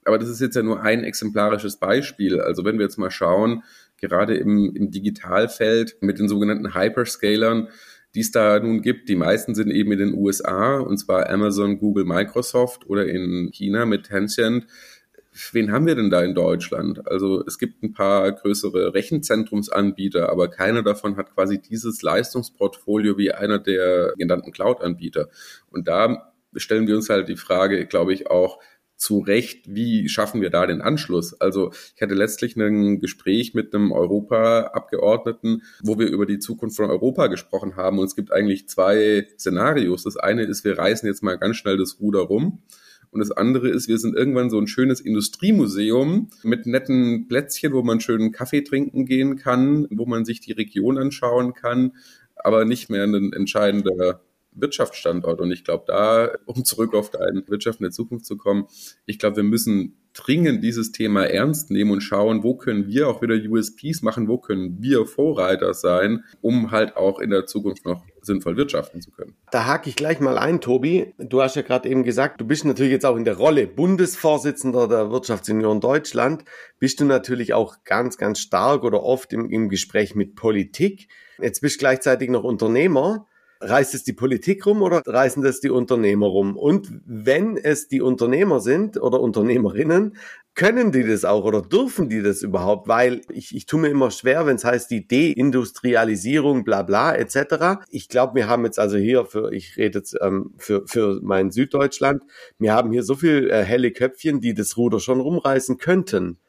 Aber 0.04 0.18
das 0.18 0.28
ist 0.28 0.42
jetzt 0.42 0.58
ja 0.58 0.64
nur 0.64 0.82
ein 0.82 1.06
exemplarisches 1.06 1.78
Beispiel. 1.78 2.42
Also 2.42 2.66
wenn 2.66 2.78
wir 2.78 2.84
jetzt 2.84 2.98
mal 2.98 3.10
schauen, 3.10 3.64
gerade 4.02 4.36
im, 4.36 4.76
im 4.76 4.92
Digitalfeld 4.92 5.96
mit 6.02 6.20
den 6.20 6.28
sogenannten 6.28 6.76
Hyperscalern, 6.76 7.70
die 8.18 8.22
es 8.22 8.32
da 8.32 8.60
nun 8.60 8.82
gibt. 8.82 9.10
Die 9.10 9.16
meisten 9.16 9.54
sind 9.54 9.70
eben 9.70 9.92
in 9.92 10.00
den 10.00 10.14
USA, 10.16 10.80
und 10.80 10.98
zwar 10.98 11.30
Amazon, 11.30 11.78
Google, 11.78 12.04
Microsoft 12.04 12.90
oder 12.90 13.06
in 13.06 13.52
China 13.54 13.86
mit 13.86 14.08
Tencent. 14.08 14.66
Wen 15.52 15.72
haben 15.72 15.86
wir 15.86 15.94
denn 15.94 16.10
da 16.10 16.24
in 16.24 16.34
Deutschland? 16.34 17.08
Also 17.08 17.46
es 17.46 17.60
gibt 17.60 17.84
ein 17.84 17.94
paar 17.94 18.32
größere 18.32 18.96
Rechenzentrumsanbieter, 18.96 20.30
aber 20.30 20.48
keiner 20.48 20.82
davon 20.82 21.16
hat 21.16 21.36
quasi 21.36 21.62
dieses 21.62 22.02
Leistungsportfolio 22.02 23.20
wie 23.20 23.34
einer 23.34 23.60
der 23.60 24.14
genannten 24.18 24.52
Cloud-Anbieter. 24.52 25.30
Und 25.70 25.88
da 25.88 26.34
stellen 26.56 26.88
wir 26.88 26.96
uns 26.96 27.12
halt 27.12 27.30
die 27.30 27.38
Frage, 27.38 27.86
glaube 27.86 28.14
ich, 28.14 28.32
auch, 28.32 28.58
zu 28.98 29.20
Recht, 29.20 29.64
wie 29.68 30.10
schaffen 30.10 30.42
wir 30.42 30.50
da 30.50 30.66
den 30.66 30.82
Anschluss? 30.82 31.40
Also 31.40 31.72
ich 31.96 32.02
hatte 32.02 32.16
letztlich 32.16 32.56
ein 32.56 33.00
Gespräch 33.00 33.54
mit 33.54 33.74
einem 33.74 33.92
Europaabgeordneten, 33.92 35.64
wo 35.82 36.00
wir 36.00 36.08
über 36.08 36.26
die 36.26 36.40
Zukunft 36.40 36.76
von 36.76 36.90
Europa 36.90 37.28
gesprochen 37.28 37.76
haben. 37.76 38.00
Und 38.00 38.06
es 38.06 38.16
gibt 38.16 38.32
eigentlich 38.32 38.68
zwei 38.68 39.28
Szenarios. 39.38 40.04
Das 40.04 40.18
eine 40.18 40.44
ist, 40.44 40.64
wir 40.64 40.78
reißen 40.78 41.08
jetzt 41.08 41.24
mal 41.24 41.38
ganz 41.38 41.58
schnell 41.58 41.78
das 41.78 42.00
Ruder 42.00 42.22
rum. 42.22 42.64
Und 43.12 43.20
das 43.20 43.32
andere 43.32 43.70
ist, 43.70 43.88
wir 43.88 44.00
sind 44.00 44.16
irgendwann 44.16 44.50
so 44.50 44.60
ein 44.60 44.68
schönes 44.68 45.00
Industriemuseum 45.00 46.30
mit 46.44 46.66
netten 46.66 47.28
Plätzchen, 47.28 47.74
wo 47.74 47.82
man 47.82 48.02
schönen 48.02 48.32
Kaffee 48.32 48.62
trinken 48.62 49.06
gehen 49.06 49.38
kann, 49.38 49.88
wo 49.92 50.06
man 50.06 50.26
sich 50.26 50.42
die 50.42 50.52
Region 50.52 50.98
anschauen 50.98 51.54
kann, 51.54 51.94
aber 52.36 52.66
nicht 52.66 52.90
mehr 52.90 53.04
ein 53.04 53.32
entscheidender 53.34 54.22
Wirtschaftsstandort. 54.60 55.42
Und 55.42 55.52
ich 55.52 55.64
glaube, 55.64 55.86
da, 55.88 56.32
um 56.46 56.66
zurück 56.66 56.94
auf 56.94 57.12
deine 57.12 57.48
Wirtschaft 57.48 57.80
in 57.80 57.86
der 57.86 57.92
Zukunft 57.92 58.26
zu 58.26 58.38
kommen, 58.38 58.68
ich 59.06 59.20
glaube, 59.20 59.38
wir 59.38 59.44
müssen 59.44 59.98
dringend 60.18 60.64
dieses 60.64 60.92
Thema 60.92 61.26
ernst 61.26 61.70
nehmen 61.70 61.92
und 61.92 62.02
schauen, 62.02 62.44
wo 62.44 62.56
können 62.56 62.88
wir 62.88 63.08
auch 63.08 63.22
wieder 63.22 63.36
USPs 63.36 64.02
machen, 64.02 64.28
wo 64.28 64.38
können 64.38 64.78
wir 64.82 65.06
Vorreiter 65.06 65.74
sein, 65.74 66.24
um 66.42 66.72
halt 66.72 66.98
auch 66.98 67.20
in 67.20 67.30
der 67.30 67.46
Zukunft 67.46 67.86
noch 67.86 68.04
sinnvoll 68.22 68.58
wirtschaften 68.58 69.02
zu 69.02 69.12
können. 69.12 69.36
Da 69.52 69.66
hake 69.66 69.90
ich 69.90 69.96
gleich 69.96 70.20
mal 70.20 70.38
ein, 70.38 70.60
Tobi. 70.60 71.14
Du 71.20 71.42
hast 71.42 71.56
ja 71.56 71.62
gerade 71.62 71.88
eben 71.88 72.04
gesagt, 72.04 72.42
du 72.42 72.46
bist 72.46 72.66
natürlich 72.66 72.92
jetzt 72.92 73.06
auch 73.06 73.16
in 73.16 73.26
der 73.26 73.38
Rolle 73.38 73.68
Bundesvorsitzender 73.68 74.88
der 74.88 75.12
Wirtschaftsunion 75.12 75.80
Deutschland, 75.80 76.44
bist 76.80 77.00
du 77.00 77.06
natürlich 77.06 77.54
auch 77.54 77.84
ganz, 77.84 78.18
ganz 78.18 78.40
stark 78.40 78.84
oder 78.84 79.04
oft 79.04 79.34
im, 79.34 79.50
im 79.50 79.70
Gespräch 79.70 80.16
mit 80.16 80.36
Politik. 80.36 81.10
Jetzt 81.40 81.62
bist 81.62 81.76
du 81.76 81.80
gleichzeitig 81.80 82.30
noch 82.30 82.44
Unternehmer. 82.44 83.28
Reißt 83.60 83.94
es 83.94 84.04
die 84.04 84.14
Politik 84.14 84.66
rum 84.66 84.82
oder 84.82 85.02
reißen 85.06 85.42
das 85.42 85.60
die 85.60 85.70
Unternehmer 85.70 86.28
rum? 86.28 86.56
Und 86.56 86.92
wenn 87.06 87.58
es 87.58 87.88
die 87.88 88.02
Unternehmer 88.02 88.60
sind 88.60 89.02
oder 89.02 89.20
Unternehmerinnen, 89.20 90.16
können 90.58 90.92
die 90.92 91.04
das 91.04 91.24
auch 91.24 91.44
oder 91.44 91.62
dürfen 91.62 92.10
die 92.10 92.22
das 92.22 92.42
überhaupt? 92.42 92.88
Weil 92.88 93.22
ich, 93.32 93.56
ich 93.56 93.68
tue 93.68 93.80
mir 93.80 93.90
immer 93.90 94.10
schwer, 94.10 94.46
wenn 94.46 94.56
es 94.56 94.66
heißt 94.66 94.90
die 94.90 95.08
Deindustrialisierung, 95.08 96.64
bla 96.64 96.82
bla 96.82 97.16
etc. 97.16 97.86
Ich 97.90 98.10
glaube, 98.10 98.36
wir 98.36 98.48
haben 98.48 98.66
jetzt 98.66 98.80
also 98.80 98.98
hier 98.98 99.26
für, 99.26 99.52
ich 99.54 99.78
rede 99.78 100.00
jetzt 100.00 100.18
ähm, 100.20 100.54
für, 100.58 100.88
für 100.88 101.20
mein 101.22 101.52
Süddeutschland, 101.52 102.24
wir 102.58 102.74
haben 102.74 102.92
hier 102.92 103.04
so 103.04 103.16
viel 103.16 103.50
äh, 103.50 103.64
helle 103.64 103.92
Köpfchen, 103.92 104.42
die 104.42 104.54
das 104.56 104.78
Ruder 104.78 105.00
schon 105.00 105.20
rumreißen 105.20 105.78
könnten. 105.78 106.40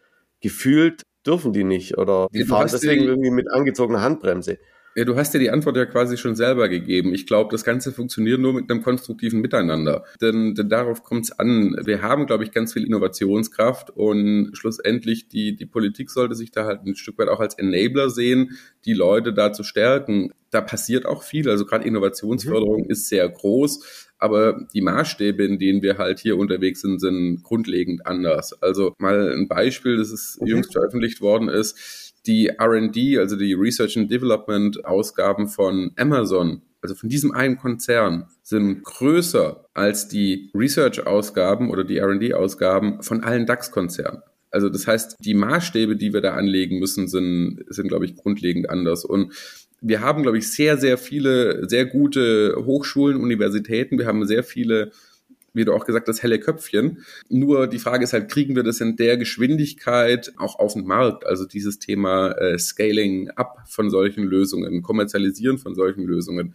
Gefühlt 0.40 1.02
dürfen 1.26 1.52
die 1.52 1.64
nicht 1.64 1.98
oder 1.98 2.28
die 2.32 2.44
fahren 2.44 2.68
deswegen 2.72 3.04
irgendwie 3.04 3.30
mit 3.30 3.50
angezogener 3.50 4.00
Handbremse. 4.00 4.58
Ja, 4.98 5.04
du 5.04 5.14
hast 5.14 5.32
ja 5.32 5.38
die 5.38 5.50
Antwort 5.50 5.76
ja 5.76 5.86
quasi 5.86 6.16
schon 6.16 6.34
selber 6.34 6.68
gegeben. 6.68 7.14
Ich 7.14 7.24
glaube, 7.24 7.52
das 7.52 7.62
Ganze 7.62 7.92
funktioniert 7.92 8.40
nur 8.40 8.54
mit 8.54 8.68
einem 8.68 8.82
konstruktiven 8.82 9.40
Miteinander. 9.40 10.02
Denn, 10.20 10.56
denn 10.56 10.68
darauf 10.68 11.04
kommt 11.04 11.26
es 11.26 11.38
an. 11.38 11.76
Wir 11.84 12.02
haben, 12.02 12.26
glaube 12.26 12.42
ich, 12.42 12.50
ganz 12.50 12.72
viel 12.72 12.84
Innovationskraft 12.84 13.90
und 13.90 14.50
schlussendlich 14.54 15.28
die, 15.28 15.54
die 15.54 15.66
Politik 15.66 16.10
sollte 16.10 16.34
sich 16.34 16.50
da 16.50 16.64
halt 16.64 16.84
ein 16.84 16.96
Stück 16.96 17.16
weit 17.18 17.28
auch 17.28 17.38
als 17.38 17.54
Enabler 17.54 18.10
sehen, 18.10 18.58
die 18.86 18.92
Leute 18.92 19.32
da 19.32 19.52
zu 19.52 19.62
stärken. 19.62 20.32
Da 20.50 20.62
passiert 20.62 21.06
auch 21.06 21.22
viel. 21.22 21.48
Also 21.48 21.64
gerade 21.64 21.86
Innovationsförderung 21.86 22.86
mhm. 22.86 22.90
ist 22.90 23.08
sehr 23.08 23.28
groß. 23.28 24.08
Aber 24.18 24.66
die 24.74 24.80
Maßstäbe, 24.80 25.44
in 25.44 25.60
denen 25.60 25.80
wir 25.80 25.98
halt 25.98 26.18
hier 26.18 26.36
unterwegs 26.36 26.80
sind, 26.80 27.00
sind 27.00 27.44
grundlegend 27.44 28.04
anders. 28.04 28.60
Also 28.60 28.94
mal 28.98 29.32
ein 29.32 29.46
Beispiel, 29.46 29.96
das 29.96 30.10
ist 30.10 30.38
okay. 30.40 30.50
jüngst 30.50 30.72
veröffentlicht 30.72 31.20
worden 31.20 31.48
ist 31.48 32.07
die 32.28 32.50
RD, 32.50 33.18
also 33.18 33.36
die 33.36 33.54
Research 33.54 33.96
and 33.96 34.10
Development 34.10 34.84
Ausgaben 34.84 35.48
von 35.48 35.92
Amazon, 35.96 36.62
also 36.80 36.94
von 36.94 37.08
diesem 37.08 37.32
einen 37.32 37.56
Konzern, 37.56 38.26
sind 38.42 38.84
größer 38.84 39.66
als 39.74 40.08
die 40.08 40.50
Research-Ausgaben 40.54 41.70
oder 41.70 41.82
die 41.82 41.98
RD-Ausgaben 41.98 43.02
von 43.02 43.24
allen 43.24 43.46
DAX-Konzernen. 43.46 44.22
Also 44.50 44.68
das 44.68 44.86
heißt, 44.86 45.16
die 45.20 45.34
Maßstäbe, 45.34 45.96
die 45.96 46.12
wir 46.12 46.20
da 46.20 46.34
anlegen 46.34 46.78
müssen, 46.78 47.08
sind, 47.08 47.64
sind, 47.68 47.88
glaube 47.88 48.04
ich, 48.04 48.14
grundlegend 48.14 48.70
anders. 48.70 49.04
Und 49.04 49.32
wir 49.80 50.00
haben, 50.00 50.22
glaube 50.22 50.38
ich, 50.38 50.50
sehr, 50.50 50.76
sehr 50.78 50.98
viele, 50.98 51.68
sehr 51.68 51.86
gute 51.86 52.56
Hochschulen, 52.64 53.20
Universitäten. 53.20 53.98
Wir 53.98 54.06
haben 54.06 54.26
sehr 54.26 54.44
viele 54.44 54.92
wie 55.58 55.66
du 55.66 55.74
auch 55.74 55.84
gesagt 55.84 56.08
hast, 56.08 56.22
helle 56.22 56.40
Köpfchen. 56.40 57.04
Nur 57.28 57.66
die 57.66 57.78
Frage 57.78 58.04
ist 58.04 58.14
halt, 58.14 58.30
kriegen 58.30 58.56
wir 58.56 58.62
das 58.62 58.80
in 58.80 58.96
der 58.96 59.18
Geschwindigkeit 59.18 60.32
auch 60.38 60.58
auf 60.58 60.72
den 60.72 60.86
Markt? 60.86 61.26
Also 61.26 61.44
dieses 61.44 61.78
Thema 61.78 62.30
äh, 62.32 62.58
Scaling 62.58 63.30
up 63.30 63.58
von 63.66 63.90
solchen 63.90 64.24
Lösungen, 64.24 64.82
Kommerzialisieren 64.82 65.58
von 65.58 65.74
solchen 65.74 66.04
Lösungen. 66.04 66.54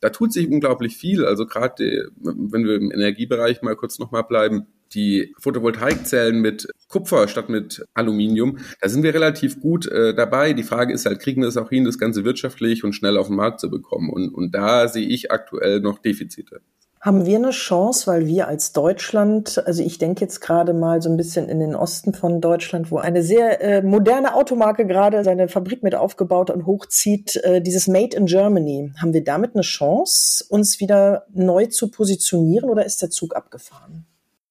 Da 0.00 0.10
tut 0.10 0.32
sich 0.32 0.48
unglaublich 0.48 0.96
viel. 0.96 1.24
Also 1.24 1.46
gerade, 1.46 2.10
wenn 2.16 2.64
wir 2.64 2.74
im 2.74 2.90
Energiebereich 2.90 3.62
mal 3.62 3.76
kurz 3.76 3.98
nochmal 3.98 4.24
bleiben, 4.24 4.66
die 4.94 5.34
Photovoltaikzellen 5.38 6.40
mit 6.40 6.68
Kupfer 6.88 7.28
statt 7.28 7.48
mit 7.48 7.84
Aluminium, 7.94 8.58
da 8.80 8.88
sind 8.88 9.02
wir 9.02 9.14
relativ 9.14 9.60
gut 9.60 9.86
äh, 9.86 10.14
dabei. 10.14 10.52
Die 10.52 10.62
Frage 10.62 10.92
ist 10.92 11.06
halt, 11.06 11.20
kriegen 11.20 11.40
wir 11.40 11.48
es 11.48 11.56
auch 11.56 11.70
hin, 11.70 11.84
das 11.84 11.98
Ganze 11.98 12.24
wirtschaftlich 12.24 12.84
und 12.84 12.94
schnell 12.94 13.16
auf 13.16 13.28
den 13.28 13.36
Markt 13.36 13.60
zu 13.60 13.70
bekommen? 13.70 14.10
Und, 14.10 14.34
und 14.34 14.54
da 14.54 14.88
sehe 14.88 15.06
ich 15.06 15.30
aktuell 15.30 15.80
noch 15.80 15.98
Defizite. 15.98 16.60
Haben 17.02 17.26
wir 17.26 17.34
eine 17.34 17.50
Chance, 17.50 18.06
weil 18.06 18.28
wir 18.28 18.46
als 18.46 18.70
Deutschland, 18.70 19.60
also 19.66 19.82
ich 19.82 19.98
denke 19.98 20.20
jetzt 20.20 20.40
gerade 20.40 20.72
mal 20.72 21.02
so 21.02 21.10
ein 21.10 21.16
bisschen 21.16 21.48
in 21.48 21.58
den 21.58 21.74
Osten 21.74 22.14
von 22.14 22.40
Deutschland, 22.40 22.92
wo 22.92 22.98
eine 22.98 23.24
sehr 23.24 23.60
äh, 23.60 23.82
moderne 23.82 24.36
Automarke 24.36 24.86
gerade 24.86 25.24
seine 25.24 25.48
Fabrik 25.48 25.82
mit 25.82 25.96
aufgebaut 25.96 26.48
und 26.48 26.64
hochzieht, 26.64 27.34
äh, 27.42 27.60
dieses 27.60 27.88
Made 27.88 28.16
in 28.16 28.26
Germany. 28.26 28.92
Haben 29.00 29.14
wir 29.14 29.24
damit 29.24 29.56
eine 29.56 29.62
Chance, 29.62 30.44
uns 30.48 30.78
wieder 30.78 31.26
neu 31.34 31.66
zu 31.66 31.90
positionieren 31.90 32.70
oder 32.70 32.86
ist 32.86 33.02
der 33.02 33.10
Zug 33.10 33.34
abgefahren? 33.34 34.06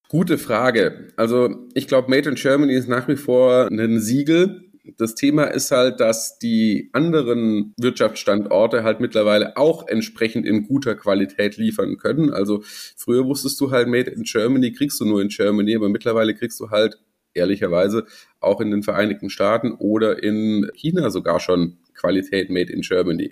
Gute 0.09 0.37
Frage. 0.37 1.13
Also 1.15 1.55
ich 1.73 1.87
glaube, 1.87 2.09
Made 2.09 2.27
in 2.27 2.35
Germany 2.35 2.73
ist 2.73 2.89
nach 2.89 3.07
wie 3.07 3.15
vor 3.15 3.69
ein 3.71 4.01
Siegel 4.01 4.70
das 4.97 5.15
Thema 5.15 5.45
ist 5.45 5.71
halt, 5.71 5.99
dass 5.99 6.39
die 6.39 6.89
anderen 6.93 7.73
Wirtschaftsstandorte 7.77 8.83
halt 8.83 8.99
mittlerweile 8.99 9.57
auch 9.57 9.87
entsprechend 9.87 10.45
in 10.45 10.67
guter 10.67 10.95
Qualität 10.95 11.57
liefern 11.57 11.97
können. 11.97 12.31
Also 12.31 12.63
früher 12.95 13.25
wusstest 13.25 13.59
du 13.61 13.71
halt, 13.71 13.87
Made 13.87 14.09
in 14.09 14.23
Germany 14.23 14.71
kriegst 14.71 14.99
du 14.99 15.05
nur 15.05 15.21
in 15.21 15.29
Germany, 15.29 15.75
aber 15.75 15.89
mittlerweile 15.89 16.33
kriegst 16.33 16.59
du 16.59 16.69
halt 16.69 16.99
ehrlicherweise 17.33 18.05
auch 18.39 18.59
in 18.59 18.71
den 18.71 18.83
Vereinigten 18.83 19.29
Staaten 19.29 19.71
oder 19.73 20.21
in 20.21 20.69
China 20.73 21.09
sogar 21.09 21.39
schon 21.39 21.77
Qualität 21.93 22.49
Made 22.49 22.71
in 22.71 22.81
Germany. 22.81 23.31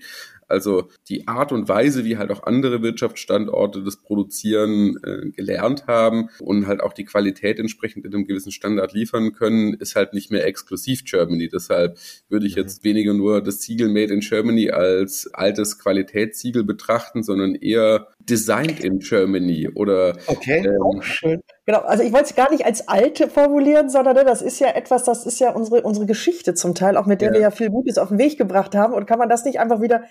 Also 0.50 0.90
die 1.08 1.28
Art 1.28 1.52
und 1.52 1.70
Weise, 1.70 2.06
wie 2.06 2.18
halt 2.18 2.32
auch 2.32 2.44
andere 2.44 2.82
Wirtschaftsstandorte 2.82 3.84
das 3.84 3.98
Produzieren 3.98 4.98
äh, 5.04 5.30
gelernt 5.30 5.88
haben 5.88 6.30
und 6.40 6.68
halt 6.68 6.82
auch 6.82 6.94
die 6.94 7.06
Qualität 7.06 7.60
entsprechend 7.60 8.06
in 8.06 8.14
einem 8.14 8.26
gewissen 8.26 8.52
Standard 8.52 8.94
liefern 8.94 9.34
können, 9.34 9.74
ist 9.76 9.96
halt 9.96 10.14
nicht 10.14 10.32
mehr 10.32 10.46
exklusiv 10.46 11.06
Germany. 11.06 11.50
Deshalb 11.50 11.98
würde 12.30 12.48
ich 12.48 12.56
mhm. 12.56 12.64
jetzt 12.64 12.84
weniger 12.84 13.14
nur 13.14 13.42
das 13.42 13.62
Siegel 13.62 13.90
Made 13.90 14.14
in 14.14 14.22
Germany 14.22 14.72
als 14.72 15.30
altes 15.34 15.80
Qualitätssiegel 15.80 16.64
betrachten, 16.64 17.24
sondern 17.24 17.56
eher 17.56 18.08
Designed 18.20 18.84
in 18.84 19.00
Germany 19.00 19.70
oder 19.74 20.18
okay, 20.28 20.66
ähm, 20.66 20.82
auch 20.82 21.04
schön. 21.04 21.42
Genau, 21.66 21.82
also 21.82 22.04
ich 22.04 22.12
wollte 22.12 22.26
es 22.26 22.36
gar 22.36 22.50
nicht 22.52 22.66
als 22.66 22.88
alte 22.88 23.28
formulieren, 23.28 23.90
sondern 23.90 24.16
ne, 24.16 24.26
das 24.26 24.42
ist 24.42 24.60
ja 24.60 24.70
etwas, 24.70 25.04
das 25.04 25.26
ist 25.26 25.40
ja 25.40 25.52
unsere, 25.52 25.84
unsere 25.84 26.08
Geschichte 26.08 26.56
zum 26.56 26.74
Teil, 26.74 26.98
auch 26.98 27.06
mit 27.06 27.22
der 27.22 27.30
ja. 27.30 27.34
wir 27.36 27.42
ja 27.42 27.52
viel 27.52 27.70
Gutes 27.70 28.00
auf 28.00 28.10
den 28.10 28.18
Weg 28.18 28.38
gebracht 28.38 28.74
haben. 28.76 28.94
Und 28.94 29.06
kann 29.06 29.20
man 29.20 29.30
das 29.30 29.46
nicht 29.46 29.60
einfach 29.60 29.82
wieder 29.82 30.04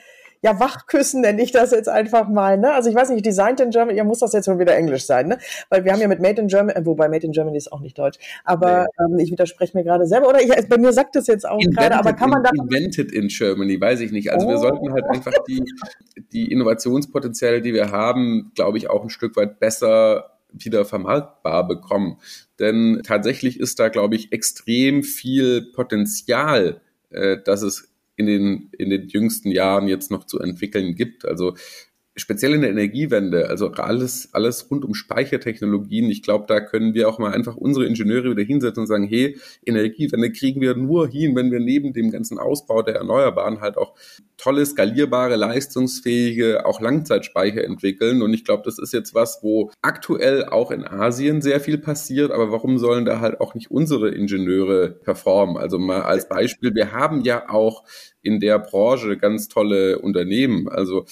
ja, 0.43 0.61
Wachküssen 0.61 1.21
nenne 1.21 1.43
ich 1.43 1.53
das 1.53 1.71
jetzt 1.73 1.89
einfach 1.89 2.29
mal. 2.29 2.59
Ne? 2.59 2.73
Also 2.73 2.91
ich 2.91 2.97
weiß 2.97 3.11
nicht, 3.11 3.27
Designed 3.27 3.61
in 3.61 3.71
Germany, 3.71 3.97
ja, 3.97 4.05
muss 4.05 4.21
das 4.21 4.33
jetzt 4.33 4.49
wohl 4.49 4.59
wieder 4.59 4.77
Englisch 4.77 5.05
sein, 5.05 5.29
ne? 5.29 5.39
Weil 5.69 5.85
wir 5.85 5.93
haben 5.93 6.01
ja 6.01 6.09
mit 6.09 6.21
Made 6.21 6.41
in 6.41 6.49
Germany, 6.49 6.79
wobei 6.85 7.09
Made 7.09 7.27
in 7.27 7.33
Germany 7.33 7.57
ist 7.57 7.73
auch 7.73 7.81
nicht 7.81 7.99
Deutsch. 7.99 8.19
Aber 8.45 8.87
nee. 8.99 9.15
ähm, 9.15 9.19
ich 9.19 9.31
widerspreche 9.31 9.77
mir 9.77 9.85
gerade 9.85 10.07
selber. 10.07 10.29
Oder 10.29 10.41
ich, 10.41 10.69
bei 10.69 10.79
mir 10.79 10.93
sagt 10.93 11.17
das 11.17 11.27
jetzt 11.27 11.49
auch 11.49 11.59
gerade, 11.59 11.97
aber 11.97 12.13
kann 12.13 12.31
man 12.31 12.43
da. 12.43 12.51
Invented 12.55 13.13
in 13.13 13.29
Germany, 13.29 13.81
weiß 13.81 14.01
ich 14.01 14.13
nicht. 14.13 14.33
Also 14.33 14.47
oh. 14.47 14.51
wir 14.51 14.59
sollten 14.59 14.93
halt 14.93 15.05
einfach 15.09 15.33
die, 15.49 15.65
die 16.33 16.51
Innovationspotenziale, 16.53 17.61
die 17.61 17.75
wir 17.75 17.91
haben, 17.91 18.53
glaube 18.55 18.79
ich, 18.79 18.91
auch 18.91 19.03
ein 19.03 19.11
Stück 19.11 19.37
weit 19.37 19.59
besser 19.59 20.39
wieder 20.53 20.85
vermarktbar 20.85 21.67
bekommen. 21.67 22.19
Denn 22.59 23.03
tatsächlich 23.05 23.61
ist 23.61 23.79
da, 23.79 23.89
glaube 23.89 24.17
ich, 24.17 24.33
extrem 24.33 25.03
viel 25.03 25.73
Potenzial, 25.73 26.81
äh, 27.11 27.37
dass 27.45 27.63
es 27.63 27.88
in 28.19 28.27
den, 28.27 28.69
in 28.77 28.91
den 28.91 29.09
jüngsten 29.09 29.51
Jahren 29.51 29.87
jetzt 29.89 30.11
noch 30.11 30.25
zu 30.25 30.41
entwickeln 30.41 30.97
gibt. 30.97 31.25
Also 31.25 31.55
speziell 32.19 32.55
in 32.55 32.63
der 32.63 32.71
Energiewende, 32.71 33.49
also 33.49 33.71
alles, 33.73 34.31
alles 34.33 34.71
rund 34.71 34.85
um 34.85 34.95
Speichertechnologien. 34.95 36.11
Ich 36.11 36.23
glaube, 36.23 36.45
da 36.49 36.61
können 36.61 36.95
wir 36.95 37.09
auch 37.09 37.19
mal 37.19 37.33
einfach 37.33 37.57
unsere 37.57 37.87
Ingenieure 37.87 38.31
wieder 38.31 38.43
hinsetzen 38.43 38.83
und 38.83 38.87
sagen, 38.87 39.07
hey, 39.07 39.39
Energiewende 39.65 40.33
kriegen 40.33 40.61
wir 40.61 40.75
nur 40.75 41.09
hin, 41.09 41.37
wenn 41.37 41.51
wir 41.51 41.61
neben 41.61 41.93
dem 41.93 42.11
ganzen 42.11 42.39
Ausbau 42.39 42.83
der 42.83 42.97
Erneuerbaren 42.97 43.61
halt 43.61 43.77
auch 43.77 43.95
tolle, 44.39 44.65
skalierbare, 44.65 45.37
leistungsfähige, 45.37 46.65
auch 46.65 46.81
Langzeitspeicher 46.81 47.65
entwickeln. 47.65 48.23
Und 48.23 48.33
ich 48.33 48.45
glaube, 48.45 48.63
das 48.65 48.79
ist 48.79 48.93
jetzt 48.93 49.15
was, 49.15 49.41
wo 49.43 49.71
aktuell 49.83 50.45
auch 50.45 50.71
in 50.71 50.85
Asien 50.85 51.43
sehr 51.43 51.61
viel 51.61 51.79
passiert. 51.79 52.31
Aber 52.31 52.51
warum 52.51 52.79
sollen 52.79 53.05
da 53.05 53.21
halt 53.21 53.41
auch 53.41 53.55
nicht 53.55 53.71
unsere 53.71 54.11
Ingenieure 54.11 54.91
performen? 54.91 55.57
Also 55.57 55.79
mal 55.79 56.03
als 56.03 56.29
Beispiel, 56.29 56.75
wir 56.75 56.93
haben 56.93 57.23
ja 57.23 57.51
auch 57.51 57.85
in 58.23 58.41
der 58.41 58.59
Branche 58.59 59.17
ganz 59.17 59.49
tolle 59.49 59.99
Unternehmen. 59.99 60.69
Also 60.69 61.05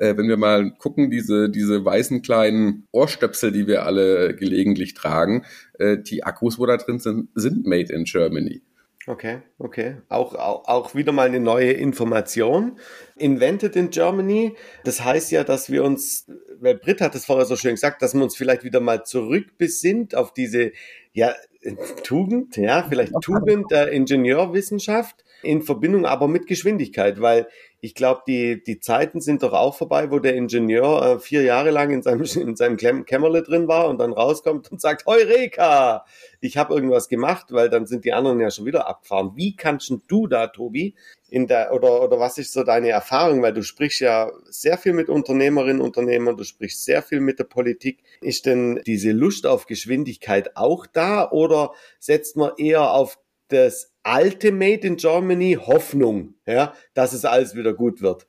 äh, 0.00 0.16
wenn 0.16 0.28
wir 0.28 0.38
mal 0.38 0.72
gucken, 0.78 1.10
diese, 1.10 1.50
diese 1.50 1.84
weißen 1.84 2.22
kleinen 2.22 2.88
Ohrstöpsel, 2.90 3.52
die 3.52 3.66
wir 3.66 3.84
alle 3.84 4.34
gelegentlich 4.34 4.94
tragen, 4.94 5.44
äh, 5.78 5.98
die 5.98 6.24
Akkus, 6.24 6.58
wo 6.58 6.66
da 6.66 6.78
drin 6.78 6.98
sind, 6.98 7.28
sind 7.34 7.66
made 7.66 7.92
in 7.92 8.04
Germany. 8.04 8.62
Okay, 9.06 9.38
okay. 9.58 9.96
Auch, 10.08 10.34
auch, 10.34 10.68
auch 10.68 10.94
wieder 10.94 11.12
mal 11.12 11.28
eine 11.28 11.40
neue 11.40 11.72
Information. 11.72 12.78
Invented 13.16 13.76
in 13.76 13.90
Germany. 13.90 14.54
Das 14.84 15.04
heißt 15.04 15.32
ja, 15.32 15.42
dass 15.42 15.70
wir 15.70 15.84
uns, 15.84 16.26
weil 16.60 16.76
Britt 16.76 17.00
hat 17.00 17.14
es 17.14 17.24
vorher 17.24 17.46
so 17.46 17.56
schön 17.56 17.72
gesagt, 17.72 18.02
dass 18.02 18.14
wir 18.14 18.22
uns 18.22 18.36
vielleicht 18.36 18.62
wieder 18.62 18.80
mal 18.80 19.04
zurückbesinnt 19.04 20.14
auf 20.14 20.32
diese, 20.32 20.72
ja, 21.12 21.34
Tugend, 22.04 22.56
ja, 22.56 22.86
vielleicht 22.88 23.12
Tugend 23.20 23.70
der 23.70 23.90
Ingenieurwissenschaft 23.90 25.24
in 25.42 25.62
Verbindung 25.62 26.06
aber 26.06 26.28
mit 26.28 26.46
Geschwindigkeit, 26.46 27.20
weil 27.20 27.48
ich 27.82 27.94
glaube, 27.94 28.22
die, 28.26 28.62
die 28.62 28.78
Zeiten 28.78 29.20
sind 29.20 29.42
doch 29.42 29.52
auch 29.52 29.74
vorbei, 29.74 30.10
wo 30.10 30.18
der 30.18 30.34
Ingenieur 30.34 31.02
äh, 31.02 31.18
vier 31.18 31.42
Jahre 31.42 31.70
lang 31.70 31.90
in 31.90 32.02
seinem, 32.02 32.22
in 32.22 32.56
seinem 32.56 32.76
Kämmerle 32.76 33.42
drin 33.42 33.68
war 33.68 33.88
und 33.88 33.98
dann 33.98 34.12
rauskommt 34.12 34.70
und 34.70 34.80
sagt, 34.80 35.06
Heureka, 35.06 36.04
ich 36.40 36.56
habe 36.56 36.74
irgendwas 36.74 37.08
gemacht, 37.08 37.46
weil 37.50 37.70
dann 37.70 37.86
sind 37.86 38.04
die 38.04 38.12
anderen 38.12 38.40
ja 38.40 38.50
schon 38.50 38.66
wieder 38.66 38.86
abgefahren. 38.86 39.32
Wie 39.34 39.56
kannst 39.56 39.92
du 40.08 40.26
da, 40.26 40.48
Tobi, 40.48 40.94
in 41.30 41.46
der, 41.46 41.72
oder, 41.72 42.02
oder 42.02 42.18
was 42.18 42.38
ist 42.38 42.52
so 42.52 42.64
deine 42.64 42.90
Erfahrung? 42.90 43.42
Weil 43.42 43.54
du 43.54 43.62
sprichst 43.62 44.00
ja 44.00 44.30
sehr 44.44 44.76
viel 44.76 44.92
mit 44.92 45.08
Unternehmerinnen, 45.08 45.80
Unternehmern, 45.80 46.36
du 46.36 46.44
sprichst 46.44 46.84
sehr 46.84 47.02
viel 47.02 47.20
mit 47.20 47.38
der 47.38 47.44
Politik. 47.44 48.02
Ist 48.20 48.46
denn 48.46 48.82
diese 48.86 49.12
Lust 49.12 49.46
auf 49.46 49.66
Geschwindigkeit 49.66 50.56
auch 50.56 50.86
da 50.86 51.30
oder 51.30 51.72
setzt 51.98 52.36
man 52.36 52.52
eher 52.58 52.92
auf 52.92 53.18
das 53.50 53.92
alte 54.02 54.52
Made 54.52 54.86
in 54.86 54.96
Germany 54.96 55.58
Hoffnung, 55.60 56.34
ja, 56.46 56.74
dass 56.94 57.12
es 57.12 57.24
alles 57.24 57.54
wieder 57.54 57.74
gut 57.74 58.00
wird? 58.02 58.26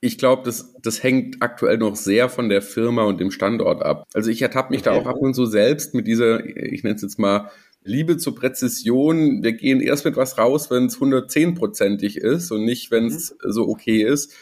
Ich 0.00 0.18
glaube, 0.18 0.42
das, 0.44 0.74
das 0.82 1.02
hängt 1.02 1.36
aktuell 1.40 1.78
noch 1.78 1.96
sehr 1.96 2.28
von 2.28 2.50
der 2.50 2.60
Firma 2.60 3.04
und 3.04 3.20
dem 3.20 3.30
Standort 3.30 3.82
ab. 3.82 4.04
Also 4.12 4.30
ich 4.30 4.42
ertappe 4.42 4.70
mich 4.70 4.86
okay. 4.86 4.90
da 4.90 5.00
auch 5.00 5.06
ab 5.06 5.16
und 5.16 5.32
zu 5.32 5.46
selbst 5.46 5.94
mit 5.94 6.06
dieser, 6.06 6.44
ich 6.44 6.82
nenne 6.82 6.96
es 6.96 7.02
jetzt 7.02 7.18
mal, 7.18 7.50
Liebe 7.84 8.16
zur 8.16 8.34
Präzision. 8.34 9.42
Wir 9.42 9.52
gehen 9.52 9.80
erst 9.80 10.04
mit 10.04 10.16
was 10.16 10.36
raus, 10.36 10.70
wenn 10.70 10.86
es 10.86 10.98
110-prozentig 10.98 12.18
ist 12.18 12.50
und 12.50 12.64
nicht, 12.64 12.90
wenn 12.90 13.06
es 13.06 13.30
mhm. 13.30 13.52
so 13.52 13.68
okay 13.68 14.02
ist. 14.02 14.34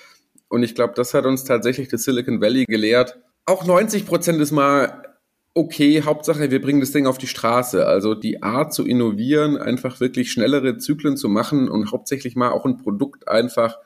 Und 0.48 0.62
ich 0.62 0.74
glaube, 0.74 0.94
das 0.96 1.14
hat 1.14 1.26
uns 1.26 1.44
tatsächlich 1.44 1.88
das 1.88 2.04
Silicon 2.04 2.40
Valley 2.40 2.64
gelehrt. 2.66 3.20
Auch 3.46 3.66
90 3.66 4.06
Prozent 4.06 4.40
ist 4.40 4.52
mal 4.52 5.11
okay, 5.54 6.02
Hauptsache, 6.02 6.50
wir 6.50 6.62
bringen 6.62 6.80
das 6.80 6.92
Ding 6.92 7.06
auf 7.06 7.18
die 7.18 7.26
Straße. 7.26 7.86
Also 7.86 8.14
die 8.14 8.42
Art 8.42 8.72
zu 8.72 8.86
innovieren, 8.86 9.56
einfach 9.56 10.00
wirklich 10.00 10.32
schnellere 10.32 10.78
Zyklen 10.78 11.16
zu 11.16 11.28
machen 11.28 11.68
und 11.68 11.92
hauptsächlich 11.92 12.36
mal 12.36 12.50
auch 12.50 12.64
ein 12.64 12.78
Produkt 12.78 13.28
einfach 13.28 13.76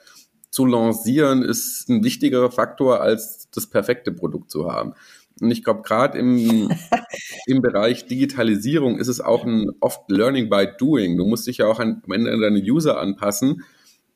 zu 0.50 0.64
lancieren, 0.64 1.42
ist 1.42 1.88
ein 1.88 2.04
wichtigerer 2.04 2.50
Faktor, 2.50 3.00
als 3.00 3.50
das 3.50 3.68
perfekte 3.68 4.12
Produkt 4.12 4.50
zu 4.50 4.70
haben. 4.70 4.94
Und 5.40 5.50
ich 5.50 5.64
glaube, 5.64 5.82
gerade 5.82 6.18
im, 6.18 6.70
im 7.46 7.60
Bereich 7.60 8.06
Digitalisierung 8.06 8.98
ist 8.98 9.08
es 9.08 9.20
auch 9.20 9.44
ein 9.44 9.70
oft 9.80 10.10
Learning 10.10 10.48
by 10.48 10.68
Doing. 10.78 11.16
Du 11.16 11.26
musst 11.26 11.46
dich 11.46 11.58
ja 11.58 11.66
auch 11.66 11.80
an, 11.80 12.00
am 12.04 12.12
Ende 12.12 12.32
an 12.32 12.40
deine 12.40 12.60
User 12.60 12.98
anpassen. 12.98 13.64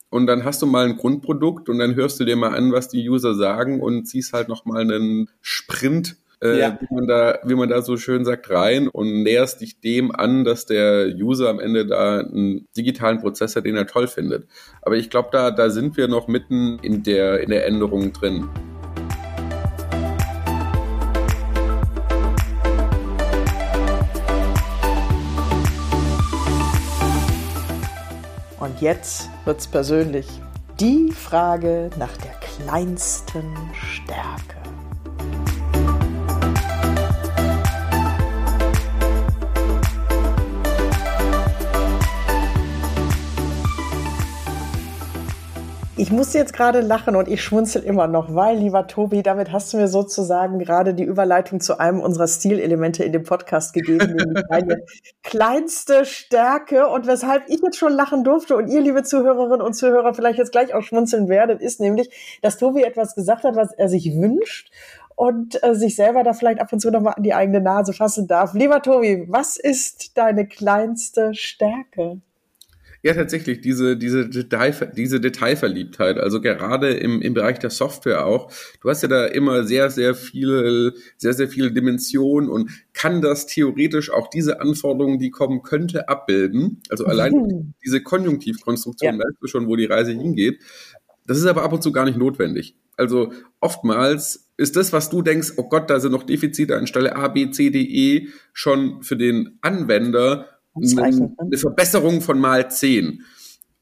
Und 0.09 0.27
dann 0.27 0.45
hast 0.45 0.63
du 0.63 0.67
mal 0.67 0.87
ein 0.87 0.97
Grundprodukt 0.97 1.69
und 1.69 1.79
dann 1.79 1.95
hörst 1.95 2.19
du 2.19 2.25
dir 2.25 2.37
mal 2.37 2.55
an, 2.55 2.73
was 2.73 2.89
die 2.89 3.09
User 3.09 3.35
sagen 3.35 3.81
und 3.81 4.07
ziehst 4.07 4.33
halt 4.33 4.49
nochmal 4.49 4.83
einen 4.83 5.29
Sprint 5.41 6.17
äh, 6.43 6.59
ja. 6.59 6.79
wie, 6.81 6.95
man 6.95 7.07
da, 7.07 7.39
wie 7.45 7.55
man 7.55 7.69
da 7.69 7.83
so 7.83 7.97
schön 7.97 8.25
sagt, 8.25 8.51
rein 8.51 8.89
und 8.89 9.23
näherst 9.23 9.61
dich 9.61 9.81
dem 9.81 10.15
an, 10.15 10.45
dass 10.45 10.67
der 10.67 11.09
User 11.09 11.49
am 11.49 11.61
Ende 11.61 11.87
da 11.87 12.21
einen 12.21 12.67
digitalen 12.77 13.19
Prozess 13.19 13.57
hat, 13.57 13.65
den 13.67 13.77
er 13.77 13.87
toll 13.87 14.09
findet. 14.09 14.47
Aber 14.83 14.97
ich 14.97 15.11
glaube, 15.11 15.29
da, 15.33 15.51
da 15.51 15.71
sind 15.71 15.97
wir 15.97 16.09
noch 16.09 16.29
mitten 16.29 16.79
in 16.83 17.03
der, 17.03 17.41
in 17.41 17.51
der 17.51 17.67
Änderung 17.67 18.13
drin. 18.13 18.49
Und 28.59 28.81
jetzt 28.83 29.31
wird's 29.47 29.67
persönlich. 29.67 30.27
Die 30.79 31.13
Frage 31.13 31.91
nach 31.99 32.17
der 32.19 32.33
kleinsten 32.41 33.55
Stärke. 33.75 34.60
Ich 46.01 46.11
muss 46.11 46.33
jetzt 46.33 46.55
gerade 46.55 46.81
lachen 46.81 47.15
und 47.15 47.29
ich 47.29 47.45
schmunzel 47.45 47.83
immer 47.83 48.07
noch, 48.07 48.35
weil, 48.35 48.57
lieber 48.57 48.87
Tobi, 48.87 49.23
damit 49.23 49.53
hast 49.53 49.71
du 49.71 49.77
mir 49.77 49.87
sozusagen 49.87 50.59
gerade 50.59 50.95
die 50.95 51.03
Überleitung 51.03 51.61
zu 51.61 51.79
einem 51.79 52.01
unserer 52.01 52.27
Stilelemente 52.27 53.05
in 53.05 53.13
dem 53.13 53.23
Podcast 53.23 53.75
gegeben, 53.75 54.17
nämlich 54.17 54.43
deine 54.49 54.83
kleinste 55.23 56.07
Stärke. 56.07 56.89
Und 56.89 57.07
weshalb 57.07 57.43
ich 57.49 57.61
jetzt 57.61 57.77
schon 57.77 57.93
lachen 57.93 58.25
durfte 58.25 58.57
und 58.57 58.69
ihr, 58.69 58.81
liebe 58.81 59.03
Zuhörerinnen 59.03 59.61
und 59.61 59.75
Zuhörer, 59.75 60.15
vielleicht 60.15 60.39
jetzt 60.39 60.53
gleich 60.53 60.73
auch 60.73 60.81
schmunzeln 60.81 61.29
werdet, 61.29 61.61
ist 61.61 61.81
nämlich, 61.81 62.09
dass 62.41 62.57
Tobi 62.57 62.83
etwas 62.83 63.15
gesagt 63.15 63.45
hat, 63.45 63.55
was 63.55 63.75
er 63.75 63.91
sich 63.91 64.19
wünscht 64.19 64.73
und 65.17 65.63
äh, 65.63 65.75
sich 65.75 65.97
selber 65.97 66.25
da 66.25 66.33
vielleicht 66.33 66.63
ab 66.63 66.73
und 66.73 66.81
zu 66.81 66.91
nochmal 66.91 67.13
an 67.19 67.25
die 67.25 67.35
eigene 67.35 67.61
Nase 67.61 67.93
fassen 67.93 68.27
darf. 68.27 68.55
Lieber 68.55 68.81
Tobi, 68.81 69.27
was 69.29 69.59
ist 69.59 70.17
deine 70.17 70.47
kleinste 70.47 71.35
Stärke? 71.35 72.23
Ja, 73.03 73.15
tatsächlich, 73.15 73.63
diese, 73.63 73.97
diese, 73.97 74.29
Detail, 74.29 74.93
diese 74.95 75.21
Detailverliebtheit, 75.21 76.19
also 76.19 76.41
gerade 76.43 76.91
im, 76.91 77.23
im 77.23 77.33
Bereich 77.33 77.59
der 77.59 77.71
Software 77.71 78.27
auch. 78.27 78.53
Du 78.83 78.91
hast 78.91 79.03
ja 79.03 79.09
da 79.09 79.25
immer 79.25 79.65
sehr, 79.65 79.91
sehr 79.91 80.15
viele, 80.15 80.93
sehr, 81.17 81.33
sehr 81.33 81.49
viele 81.49 81.73
Dimensionen 81.73 82.51
und 82.51 82.71
kann 82.93 83.23
das 83.23 83.47
theoretisch 83.47 84.11
auch 84.11 84.29
diese 84.29 84.61
Anforderungen, 84.61 85.19
die 85.19 85.31
kommen 85.31 85.63
könnte, 85.63 86.11
abbilden. 86.11 86.83
Also 86.91 87.07
allein 87.07 87.33
mhm. 87.33 87.75
diese 87.83 88.03
Konjunktivkonstruktion, 88.03 89.13
ja. 89.13 89.17
merkst 89.17 89.43
du 89.43 89.47
schon, 89.47 89.67
wo 89.67 89.77
die 89.77 89.87
Reise 89.87 90.13
hingeht. 90.13 90.61
Das 91.27 91.39
ist 91.39 91.47
aber 91.47 91.63
ab 91.63 91.73
und 91.73 91.83
zu 91.83 91.93
gar 91.93 92.05
nicht 92.05 92.19
notwendig. 92.19 92.77
Also 92.99 93.33
oftmals 93.61 94.51
ist 94.59 94.77
das, 94.77 94.93
was 94.93 95.09
du 95.09 95.23
denkst, 95.23 95.55
oh 95.57 95.71
Gott, 95.71 95.89
da 95.89 96.01
sind 96.01 96.13
noch 96.13 96.25
Defizite 96.25 96.77
an 96.77 96.87
Stelle 96.87 97.17
A, 97.17 97.29
B, 97.29 97.51
C, 97.51 97.71
D, 97.71 97.81
E, 97.81 98.29
schon 98.53 99.03
für 99.03 99.17
den 99.17 99.59
Anwender 99.63 100.60
eine, 100.75 101.35
eine 101.37 101.57
Verbesserung 101.57 102.21
von 102.21 102.39
mal 102.39 102.71
zehn. 102.71 103.25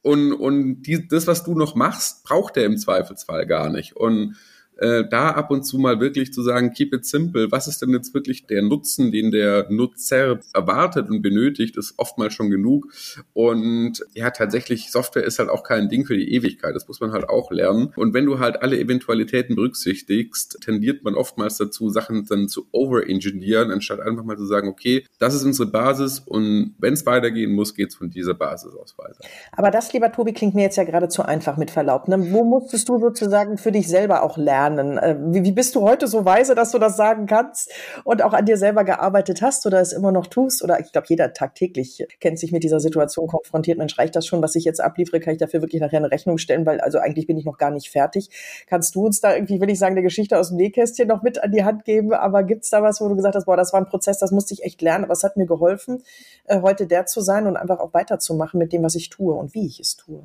Und, 0.03 0.33
und 0.33 0.83
die, 0.83 1.07
das, 1.09 1.27
was 1.27 1.45
du 1.45 1.55
noch 1.55 1.75
machst, 1.75 2.25
braucht 2.25 2.57
er 2.57 2.65
im 2.65 2.79
Zweifelsfall 2.79 3.47
gar 3.47 3.71
nicht. 3.71 3.97
Und 3.97 4.37
äh, 4.79 5.05
da 5.09 5.31
ab 5.31 5.51
und 5.51 5.65
zu 5.65 5.79
mal 5.79 6.01
wirklich 6.01 6.33
zu 6.33 6.43
sagen, 6.43 6.73
keep 6.73 6.95
it 6.95 7.05
simple, 7.05 7.51
was 7.51 7.67
ist 7.67 7.83
denn 7.83 7.91
jetzt 7.91 8.15
wirklich 8.15 8.47
der 8.47 8.63
Nutzen, 8.63 9.13
den 9.13 9.31
der 9.31 9.67
Nutzer 9.71 10.41
erwartet 10.55 11.11
und 11.11 11.23
benötigt, 11.23 11.77
ist 11.77 11.95
oftmals 11.97 12.35
schon 12.35 12.51
genug. 12.51 12.87
Und 13.33 14.05
ja, 14.15 14.31
tatsächlich, 14.31 14.91
Software 14.91 15.25
ist 15.25 15.39
halt 15.39 15.49
auch 15.49 15.63
kein 15.63 15.89
Ding 15.89 16.07
für 16.07 16.17
die 16.17 16.33
Ewigkeit. 16.33 16.75
Das 16.75 16.87
muss 16.89 17.01
man 17.01 17.13
halt 17.13 17.29
auch 17.29 17.51
lernen. 17.51 17.93
Und 17.97 18.15
wenn 18.15 18.25
du 18.25 18.39
halt 18.39 18.63
alle 18.63 18.79
Eventualitäten 18.79 19.57
berücksichtigst, 19.57 20.61
tendiert 20.61 21.03
man 21.03 21.15
oftmals 21.15 21.57
dazu, 21.57 21.91
Sachen 21.91 22.25
dann 22.27 22.49
zu 22.49 22.67
overengineeren, 22.73 23.71
anstatt 23.71 24.01
einfach 24.01 24.25
mal 24.25 24.37
zu 24.37 24.47
sagen, 24.47 24.69
okay, 24.69 25.05
das 25.19 25.35
ist 25.35 25.45
unsere 25.45 25.69
Basis 25.71 26.21
und 26.21 26.75
wenn 26.79 26.95
es 26.95 27.05
weitergehen 27.05 27.53
muss, 27.53 27.75
geht 27.75 27.91
es 27.91 27.97
von 27.97 28.11
dieser 28.11 28.35
Basis 28.35 28.75
aus 28.75 28.97
weiter. 28.99 29.19
Aber 29.53 29.71
das, 29.71 29.93
lieber 29.93 30.13
Tobi, 30.13 30.33
klingt 30.33 30.55
mir 30.55 30.63
jetzt 30.63 30.77
ja 30.77 30.85
gerade 30.85 31.09
zu 31.09 31.23
einfach 31.25 31.57
mit 31.57 31.71
Verlaub. 31.71 32.09
Ne? 32.09 32.33
Wo 32.33 32.45
musstest 32.45 32.89
du 32.89 32.99
sozusagen 32.99 33.59
für 33.59 33.73
dich 33.73 33.89
selber 33.89 34.23
auch 34.23 34.37
lernen? 34.37 34.68
Äh, 34.77 35.17
wie, 35.21 35.45
wie 35.45 35.53
bist 35.53 35.75
du 35.75 35.83
heute 35.83 36.07
so 36.09 36.25
weise, 36.25 36.55
dass 36.55 36.73
du 36.73 36.79
das 36.79 36.97
sagen 36.97 37.27
kannst 37.27 37.71
und 38.05 38.23
auch 38.23 38.33
an 38.33 38.45
dir 38.45 38.57
selber 38.57 38.85
gearbeitet 38.85 39.41
hast 39.41 39.65
oder 39.67 39.81
es 39.81 39.93
immer 39.93 40.13
noch 40.13 40.27
tust? 40.27 40.63
Oder 40.63 40.81
ich 40.81 40.93
glaube, 40.93 41.07
jeder 41.09 41.33
tagtäglich 41.33 42.07
kennt 42.21 42.39
sich 42.39 42.53
mit 42.53 42.65
dieser 42.65 42.81
Situation 42.81 43.29
konfrontiert. 43.29 43.79
Mensch, 43.79 43.97
reicht 43.99 44.17
das 44.17 44.27
schon, 44.27 44.43
was 44.43 44.55
ich 44.57 44.65
jetzt 44.65 44.81
abliefere? 44.81 45.21
Kann 45.21 45.33
ich 45.33 45.39
dafür 45.39 45.63
wirklich 45.63 45.81
nachher 45.81 45.99
eine 45.99 46.11
Rechnung 46.11 46.39
stellen? 46.39 46.67
Weil 46.67 46.81
also 46.81 46.99
eigentlich 46.99 47.27
bin 47.27 47.39
ich 47.39 47.45
noch 47.45 47.59
gar 47.59 47.71
nicht 47.71 47.89
fertig. 47.91 48.31
Kannst 48.67 48.95
du 48.95 49.07
uns 49.07 49.21
da 49.21 49.35
irgendwie, 49.35 49.61
will 49.61 49.71
ich 49.71 49.79
sagen, 49.79 49.95
eine 49.95 50.03
Geschichte 50.03 50.39
aus 50.39 50.49
dem 50.49 50.57
Nähkästchen 50.57 51.09
noch 51.09 51.23
mit 51.23 51.43
an 51.43 51.53
die 51.53 51.65
Hand 51.65 51.85
geben? 51.85 52.13
Aber 52.13 52.43
gibt 52.43 52.65
es 52.65 52.71
da 52.71 52.83
was, 52.83 53.01
wo 53.01 53.09
du 53.09 53.17
gesagt 53.17 53.37
hast, 53.37 53.47
boah, 53.47 53.57
das 53.57 53.73
war 53.73 53.81
ein 53.81 53.87
Prozess, 53.87 54.19
das 54.19 54.33
musste 54.33 54.55
ich 54.55 54.65
echt 54.65 54.83
lernen, 54.83 55.05
aber 55.05 55.13
es 55.13 55.23
hat 55.23 55.37
mir 55.37 55.47
geholfen, 55.47 56.03
äh, 56.47 56.61
heute 56.61 56.87
der 56.87 57.07
zu 57.07 57.21
sein 57.21 57.47
und 57.47 57.57
einfach 57.57 57.79
auch 57.79 57.95
weiterzumachen 57.95 58.59
mit 58.59 58.73
dem, 58.73 58.83
was 58.83 58.95
ich 58.95 59.09
tue 59.09 59.35
und 59.35 59.55
wie 59.55 59.67
ich 59.67 59.81
es 59.81 59.97
tue? 59.97 60.23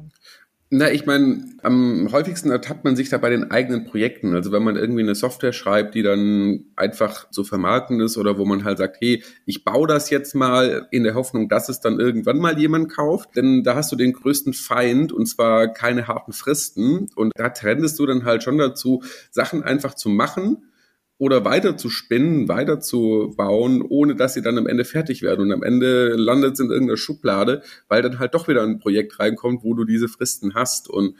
Na, 0.75 0.91
ich 0.91 1.05
meine, 1.05 1.45
am 1.61 2.11
häufigsten 2.11 2.49
ertappt 2.49 2.83
man 2.83 2.95
sich 2.95 3.07
da 3.09 3.19
bei 3.19 3.29
den 3.29 3.51
eigenen 3.51 3.85
Projekten. 3.85 4.33
Also 4.33 4.51
wenn 4.51 4.63
man 4.63 4.75
irgendwie 4.75 5.03
eine 5.03 5.13
Software 5.13 5.53
schreibt, 5.53 5.93
die 5.93 6.01
dann 6.01 6.65
einfach 6.75 7.29
zu 7.29 7.43
vermarkten 7.43 7.99
ist 7.99 8.17
oder 8.17 8.39
wo 8.39 8.45
man 8.45 8.63
halt 8.63 8.79
sagt, 8.79 8.97
hey, 8.99 9.23
ich 9.45 9.63
baue 9.63 9.87
das 9.87 10.09
jetzt 10.09 10.33
mal 10.33 10.87
in 10.89 11.03
der 11.03 11.13
Hoffnung, 11.13 11.47
dass 11.47 11.69
es 11.69 11.79
dann 11.79 11.99
irgendwann 11.99 12.39
mal 12.39 12.57
jemand 12.57 12.89
kauft. 12.89 13.35
Denn 13.35 13.61
da 13.63 13.75
hast 13.75 13.91
du 13.91 13.95
den 13.95 14.13
größten 14.13 14.53
Feind 14.53 15.11
und 15.11 15.27
zwar 15.27 15.67
keine 15.67 16.07
harten 16.07 16.33
Fristen. 16.33 17.07
Und 17.15 17.33
da 17.35 17.49
trendest 17.49 17.99
du 17.99 18.07
dann 18.07 18.25
halt 18.25 18.41
schon 18.41 18.57
dazu, 18.57 19.03
Sachen 19.29 19.61
einfach 19.61 19.93
zu 19.93 20.09
machen 20.09 20.57
oder 21.17 21.45
weiter 21.45 21.77
zu 21.77 21.89
spinnen, 21.89 22.47
weiter 22.47 22.79
zu 22.79 23.33
bauen, 23.37 23.81
ohne 23.81 24.15
dass 24.15 24.33
sie 24.33 24.41
dann 24.41 24.57
am 24.57 24.67
Ende 24.67 24.83
fertig 24.83 25.21
werden. 25.21 25.41
Und 25.41 25.51
am 25.51 25.63
Ende 25.63 26.15
landet 26.15 26.53
es 26.53 26.59
in 26.59 26.71
irgendeiner 26.71 26.97
Schublade, 26.97 27.61
weil 27.87 28.01
dann 28.01 28.19
halt 28.19 28.33
doch 28.33 28.47
wieder 28.47 28.63
ein 28.63 28.79
Projekt 28.79 29.19
reinkommt, 29.19 29.63
wo 29.63 29.73
du 29.73 29.85
diese 29.85 30.07
Fristen 30.07 30.53
hast. 30.53 30.89
Und 30.89 31.15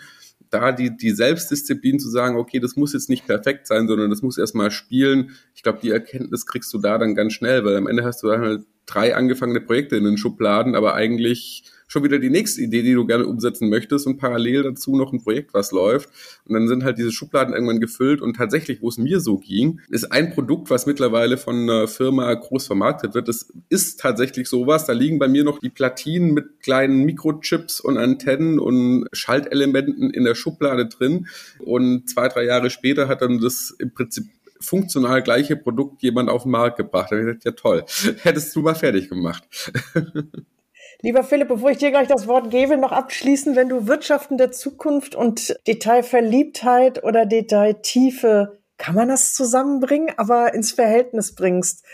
da 0.50 0.72
die, 0.72 0.96
die 0.96 1.12
Selbstdisziplin 1.12 2.00
zu 2.00 2.10
sagen, 2.10 2.38
okay, 2.38 2.60
das 2.60 2.76
muss 2.76 2.94
jetzt 2.94 3.10
nicht 3.10 3.26
perfekt 3.26 3.68
sein, 3.68 3.88
sondern 3.88 4.10
das 4.10 4.22
muss 4.22 4.38
erstmal 4.38 4.72
spielen. 4.72 5.32
Ich 5.56 5.64
glaube, 5.64 5.80
die 5.82 5.90
Erkenntnis 5.90 6.46
kriegst 6.46 6.74
du 6.74 6.80
da 6.80 6.98
dann 6.98 7.16
ganz 7.16 7.34
schnell, 7.34 7.66
weil 7.66 7.76
am 7.76 7.88
Ende 7.88 8.04
hast 8.04 8.24
du 8.24 8.28
dann 8.28 8.42
halt 8.42 8.62
drei 8.86 9.16
angefangene 9.16 9.62
Projekte 9.62 9.96
in 9.96 10.04
den 10.04 10.18
Schubladen, 10.18 10.76
aber 10.76 10.94
eigentlich 10.94 11.64
schon 11.94 12.04
wieder 12.04 12.18
die 12.18 12.32
nächste 12.32 12.62
Idee, 12.62 12.82
die 12.82 12.94
du 12.94 13.06
gerne 13.06 13.28
umsetzen 13.28 13.70
möchtest 13.70 14.08
und 14.08 14.18
parallel 14.18 14.64
dazu 14.64 14.98
noch 14.98 15.14
ein 15.14 15.22
Projekt, 15.22 15.54
was 15.54 15.72
läuft. 15.72 16.10
Und 16.46 16.56
dann 16.56 16.68
sind 16.68 16.84
halt 16.84 16.98
diese 16.98 17.12
Schubladen 17.12 17.54
irgendwann 17.54 17.80
gefüllt 17.80 18.20
und 18.20 18.36
tatsächlich, 18.36 18.82
wo 18.82 18.90
es 18.90 18.98
mir 18.98 19.20
so 19.20 19.38
ging, 19.38 19.80
ist 19.90 20.12
ein 20.12 20.32
Produkt, 20.32 20.72
was 20.72 20.88
mittlerweile 20.88 21.38
von 21.38 21.56
einer 21.56 21.88
Firma 21.88 22.34
groß 22.34 22.66
vermarktet 22.66 23.14
wird. 23.14 23.28
Das 23.28 23.54
ist 23.70 24.00
tatsächlich 24.00 24.50
sowas. 24.50 24.86
Da 24.86 24.94
liegen 24.94 25.20
bei 25.20 25.28
mir 25.28 25.44
noch 25.44 25.60
die 25.60 25.70
Platinen 25.70 26.34
mit 26.34 26.62
kleinen 26.62 27.04
Mikrochips 27.04 27.80
und 27.80 28.00
Antennen 28.00 28.58
und 28.58 29.06
Schaltelementen 29.14 30.10
in 30.10 30.24
der 30.24 30.34
Schublade 30.34 30.88
drin. 30.88 31.28
Und 31.60 32.10
zwei, 32.10 32.28
drei 32.28 32.46
Jahre 32.46 32.72
später 32.72 33.08
hat 33.08 33.22
dann 33.22 33.40
das 33.40 33.70
im 33.78 33.94
Prinzip 33.94 34.26
funktional 34.60 35.22
gleiche 35.22 35.58
Produkt 35.58 36.02
jemand 36.02 36.30
auf 36.32 36.44
den 36.44 36.54
Markt 36.54 36.78
gebracht. 36.78 37.12
Da 37.12 37.18
habe 37.18 37.30
ich 37.30 37.40
gesagt, 37.40 37.46
ja 37.46 37.52
toll, 37.52 37.86
hättest 38.24 38.56
du 38.56 38.62
mal 38.62 38.74
fertig 38.74 39.10
gemacht. 39.10 39.44
Lieber 41.02 41.24
Philipp, 41.24 41.50
bevor 41.50 41.72
ich 41.72 41.78
dir 41.78 41.92
gleich 41.92 42.08
das 42.08 42.28
Wort 42.28 42.50
gebe, 42.50 42.78
noch 42.78 42.92
abschließen, 42.92 43.56
wenn 43.56 43.70
du 43.70 43.88
Wirtschaften 43.88 44.38
der 44.38 44.52
Zukunft 44.52 45.16
und 45.16 45.56
Detailverliebtheit 45.68 47.04
oder 47.04 47.26
Detailtiefe, 47.26 48.60
kann 48.78 48.96
man 48.96 49.10
das 49.10 49.34
zusammenbringen, 49.34 50.14
aber 50.18 50.54
ins 50.54 50.72
Verhältnis 50.72 51.36
bringst, 51.36 51.86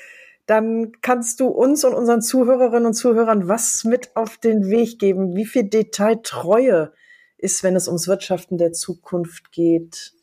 dann 0.46 0.94
kannst 1.02 1.40
du 1.40 1.48
uns 1.48 1.84
und 1.84 1.94
unseren 1.94 2.22
Zuhörerinnen 2.22 2.88
und 2.88 2.94
Zuhörern 2.94 3.48
was 3.48 3.84
mit 3.84 4.16
auf 4.16 4.38
den 4.38 4.70
Weg 4.70 4.98
geben. 4.98 5.36
Wie 5.36 5.46
viel 5.46 5.70
Detailtreue 5.70 6.92
ist, 7.38 7.64
wenn 7.64 7.76
es 7.76 7.88
ums 7.88 8.08
Wirtschaften 8.08 8.58
der 8.58 8.74
Zukunft 8.74 9.52
geht, 9.52 10.14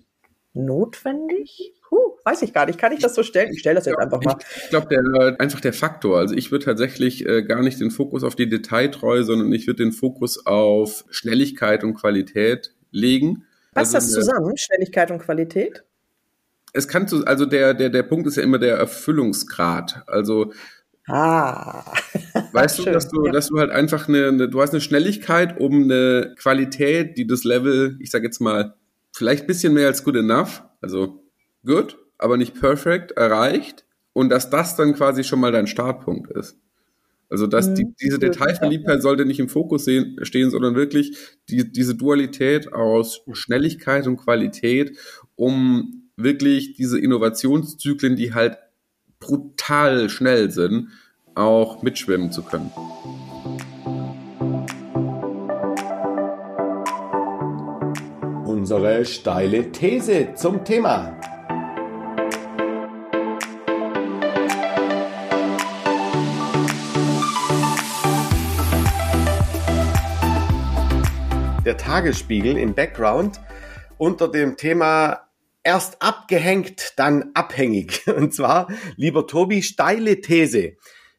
notwendig? 0.53 1.76
Weiß 2.27 2.43
ich 2.43 2.53
gar 2.53 2.67
nicht. 2.67 2.77
Kann 2.77 2.91
ich 2.91 2.99
das 2.99 3.15
so 3.15 3.23
stellen? 3.23 3.53
Ich 3.53 3.61
stelle 3.61 3.77
das 3.77 3.87
jetzt 3.87 4.01
einfach 4.01 4.21
mal. 4.21 4.35
Ich, 4.41 4.65
ich 4.65 4.71
glaube, 4.71 4.89
der, 4.89 5.41
einfach 5.41 5.61
der 5.61 5.73
Faktor. 5.73 6.19
Also 6.19 6.35
ich 6.35 6.51
würde 6.51 6.65
tatsächlich 6.65 7.25
äh, 7.25 7.45
gar 7.45 7.63
nicht 7.63 7.81
den 7.81 7.93
Fokus 7.93 8.25
auf 8.25 8.35
die 8.35 8.49
Detailtreue, 8.49 9.23
sondern 9.23 9.53
ich 9.53 9.69
würde 9.69 9.85
den 9.85 9.93
Fokus 9.93 10.45
auf 10.45 11.05
Schnelligkeit 11.09 11.85
und 11.85 11.95
Qualität 11.95 12.75
legen. 12.91 13.45
Passt 13.75 13.95
also, 13.95 14.09
das 14.09 14.13
zusammen, 14.13 14.57
Schnelligkeit 14.57 15.13
und 15.13 15.21
Qualität? 15.21 15.85
Es 16.73 16.89
kann 16.89 17.07
zu, 17.07 17.25
also 17.25 17.47
der, 17.47 17.75
der, 17.75 17.91
der 17.91 18.03
Punkt 18.03 18.27
ist 18.27 18.37
ja 18.37 18.43
immer 18.43 18.59
der 18.59 18.77
Erfüllungsgrad. 18.77 20.03
Also 20.09 20.53
Ah. 21.07 21.85
Weißt 22.53 22.81
du, 22.81 22.87
dass 22.87 23.07
du, 23.07 23.27
ja. 23.27 23.31
dass 23.31 23.51
du 23.51 23.61
halt 23.61 23.71
einfach 23.71 24.09
eine, 24.09 24.27
eine, 24.27 24.49
du 24.49 24.61
hast 24.61 24.73
eine 24.73 24.81
Schnelligkeit 24.81 25.61
um 25.61 25.85
eine 25.85 26.35
Qualität, 26.37 27.17
die 27.19 27.29
das 27.29 27.45
Level, 27.45 27.97
ich 28.01 28.11
sage 28.11 28.25
jetzt 28.25 28.41
mal, 28.41 28.75
vielleicht 29.13 29.45
ein 29.45 29.47
bisschen 29.47 29.75
mehr 29.75 29.87
als 29.87 30.03
good 30.03 30.17
enough, 30.17 30.65
also 30.81 31.23
good, 31.65 31.97
aber 32.19 32.37
nicht 32.37 32.59
perfect 32.59 33.13
erreicht 33.13 33.85
und 34.13 34.31
dass 34.31 34.51
das 34.51 34.77
dann 34.77 34.95
quasi 34.95 35.25
schon 35.25 35.41
mal 35.41 35.53
dein 35.53 35.67
Startpunkt 35.67 36.31
ist. 36.31 36.57
Also 37.29 37.47
dass 37.47 37.75
die, 37.75 37.85
mhm. 37.85 37.95
diese 38.01 38.19
Detailverliebtheit 38.19 39.03
sollte 39.03 39.25
nicht 39.25 39.41
im 39.41 39.49
Fokus 39.49 39.85
sehen, 39.85 40.17
stehen, 40.23 40.51
sondern 40.51 40.77
wirklich 40.77 41.17
die, 41.49 41.71
diese 41.71 41.95
Dualität 41.95 42.73
aus 42.73 43.23
Schnelligkeit 43.33 44.07
und 44.07 44.17
Qualität, 44.17 44.97
um 45.35 46.09
wirklich 46.17 46.75
diese 46.75 46.99
Innovationszyklen, 46.99 48.17
die 48.17 48.33
halt 48.33 48.59
brutal 49.19 50.09
schnell 50.09 50.51
sind, 50.51 50.89
auch 51.35 51.83
mitschwimmen 51.83 52.33
zu 52.33 52.43
können. 52.43 52.71
Unsere 58.47 59.05
steile 59.05 59.71
These 59.73 60.35
zum 60.35 60.65
Thema. 60.65 61.21
Der 71.67 71.77
Tagesspiegel 71.77 72.57
im 72.57 72.75
Background 72.75 73.41
unter 73.99 74.29
dem 74.29 74.57
Thema 74.57 75.29
erst 75.65 76.01
abgehängt, 76.01 76.95
dann 76.97 77.33
abhängig. 77.35 78.07
Und 78.17 78.33
zwar, 78.33 78.69
lieber 78.97 79.27
Tobi, 79.27 79.63
steile 79.63 80.21
These 80.21 80.77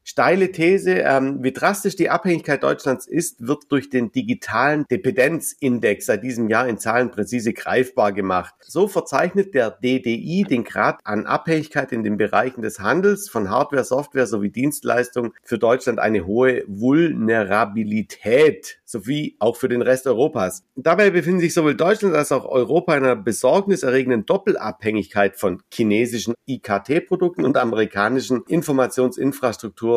steile 0.08 0.52
These, 0.54 0.91
ähm, 0.91 1.43
wie 1.43 1.52
drastisch 1.52 1.98
die 1.98 2.10
Abhängigkeit 2.10 2.63
Deutschlands 2.63 3.08
ist, 3.08 3.46
wird 3.46 3.70
durch 3.70 3.89
den 3.89 4.13
digitalen 4.13 4.86
Dependenzindex 4.89 6.06
seit 6.06 6.24
diesem 6.24 6.48
Jahr 6.48 6.65
in 6.70 6.78
Zahlen 6.78 7.12
präzise 7.12 7.52
greifbar 7.52 8.13
gemacht. 8.13 8.56
So 8.62 8.88
verzeichnet 8.88 9.54
der 9.54 9.70
DDI 9.70 10.46
den 10.50 10.63
Grad 10.63 11.02
an 11.04 11.26
Abhängigkeit 11.26 11.91
in 11.91 12.06
den 12.06 12.15
Bereichen 12.15 12.62
des 12.62 12.80
Handels 12.80 13.28
von 13.28 13.50
Hardware, 13.50 13.84
Software 13.84 14.28
sowie 14.28 14.50
Dienstleistungen 14.50 15.34
für 15.43 15.58
Deutschland 15.58 16.00
eine 16.00 16.26
hohe 16.26 16.63
Vulnerabilität 16.67 18.80
sowie 18.86 19.36
auch 19.39 19.58
für 19.58 19.67
den 19.67 19.82
Rest 19.82 20.08
Europas. 20.08 20.63
Dabei 20.78 21.10
befinden 21.10 21.41
sich 21.41 21.54
sowohl 21.54 21.76
Deutschland 21.76 22.15
als 22.15 22.32
auch 22.32 22.46
Europa 22.46 22.96
in 22.96 23.04
einer 23.04 23.17
besorgniserregenden 23.17 24.26
Doppelabhängigkeit 24.26 25.36
von 25.36 25.62
chinesischen 25.72 26.34
IKT-Produkten 26.48 27.43
und 27.43 27.58
amerikanischen 27.58 28.43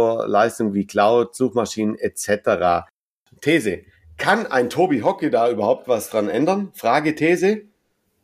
Informationsinfrastrukturleistungen 0.00 0.74
wie 0.74 0.86
Cloud, 0.86 1.34
Suchmaschinen 1.34 1.96
etc. 1.96 2.86
These. 3.40 3.80
Kann 4.16 4.46
ein 4.46 4.68
Tobi 4.68 5.02
Hocke 5.02 5.30
da 5.30 5.50
überhaupt 5.50 5.88
was 5.88 6.10
dran 6.10 6.28
ändern? 6.28 6.70
Frage 6.74 7.14
These. 7.14 7.62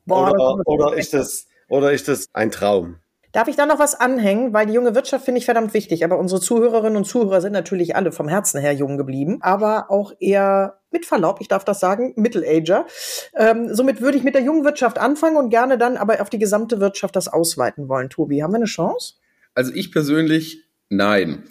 Boah, 0.05 0.31
oder, 0.31 0.63
oder, 0.67 0.97
ist 0.97 1.15
das, 1.15 1.47
oder 1.69 1.93
ist 1.93 2.09
das 2.09 2.27
ein 2.33 2.51
Traum? 2.51 2.97
Darf 3.33 3.49
ich 3.49 3.57
da 3.57 3.67
noch 3.67 3.79
was 3.79 3.95
anhängen? 3.95 4.53
Weil 4.53 4.67
die 4.67 4.73
junge 4.73 4.95
Wirtschaft 4.95 5.25
finde 5.25 5.41
ich 5.41 5.45
verdammt 5.45 5.75
wichtig. 5.75 6.05
Aber 6.05 6.19
unsere 6.19 6.41
Zuhörerinnen 6.41 6.97
und 6.97 7.05
Zuhörer 7.05 7.41
sind 7.41 7.53
natürlich 7.53 7.97
alle 7.97 8.13
vom 8.13 8.29
Herzen 8.29 8.61
her 8.61 8.73
jung 8.73 8.97
geblieben. 8.97 9.39
Aber 9.41 9.91
auch 9.91 10.13
eher 10.21 10.79
mit 10.91 11.07
Verlaub, 11.07 11.41
ich 11.41 11.49
darf 11.49 11.65
das 11.65 11.81
sagen, 11.81 12.13
Mittelager. 12.17 12.87
Ähm, 13.35 13.75
somit 13.75 14.01
würde 14.01 14.17
ich 14.17 14.25
mit 14.25 14.35
der 14.35 14.43
jungen 14.43 14.65
Wirtschaft 14.65 14.99
anfangen 14.99 15.37
und 15.37 15.51
gerne 15.51 15.77
dann 15.77 15.97
aber 15.97 16.21
auf 16.23 16.31
die 16.31 16.39
gesamte 16.39 16.81
Wirtschaft 16.81 17.17
das 17.17 17.29
ausweiten 17.29 17.89
wollen. 17.89 18.09
Tobi, 18.09 18.43
haben 18.43 18.53
wir 18.53 18.57
eine 18.57 18.67
Chance? 18.67 19.15
Also 19.55 19.73
ich 19.75 19.91
persönlich 19.91 20.66
nein. 20.89 21.45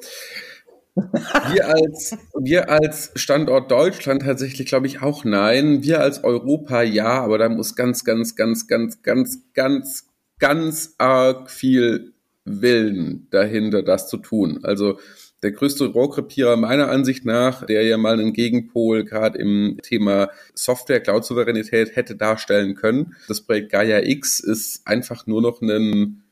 Wir 1.52 1.68
als, 1.68 2.18
wir 2.40 2.70
als 2.70 3.12
Standort 3.16 3.70
Deutschland 3.70 4.22
tatsächlich, 4.22 4.68
glaube 4.68 4.88
ich, 4.88 5.02
auch 5.02 5.26
nein. 5.26 5.84
Wir 5.84 6.00
als 6.00 6.24
Europa 6.24 6.82
ja, 6.84 7.22
aber 7.22 7.38
da 7.38 7.50
muss 7.50 7.76
ganz, 7.76 8.06
ganz, 8.06 8.36
ganz, 8.36 8.68
ganz, 8.68 9.04
ganz, 9.04 9.42
ganz 9.54 10.06
ganz 10.40 10.96
arg 10.98 11.50
viel 11.50 12.14
Willen 12.44 13.28
dahinter, 13.32 13.82
das 13.82 14.08
zu 14.08 14.18
tun. 14.18 14.60
Also 14.64 15.00
der 15.42 15.52
größte 15.52 15.86
Rohrkrepierer 15.86 16.58
meiner 16.58 16.90
Ansicht 16.90 17.26
nach, 17.26 17.66
der 17.66 17.84
ja 17.84 17.98
mal 17.98 18.14
einen 18.14 18.34
Gegenpol 18.34 19.04
gerade 19.04 19.38
im 19.38 19.80
Thema 19.82 20.30
Software, 20.54 21.02
Cloud-Souveränität 21.02 21.96
hätte 21.96 22.16
darstellen 22.16 22.76
können. 22.76 23.16
Das 23.28 23.42
Projekt 23.42 23.72
Gaia 23.72 24.04
X 24.04 24.40
ist 24.40 24.88
einfach 24.88 25.28
nur 25.28 25.42
noch 25.42 25.62
ein 25.62 26.24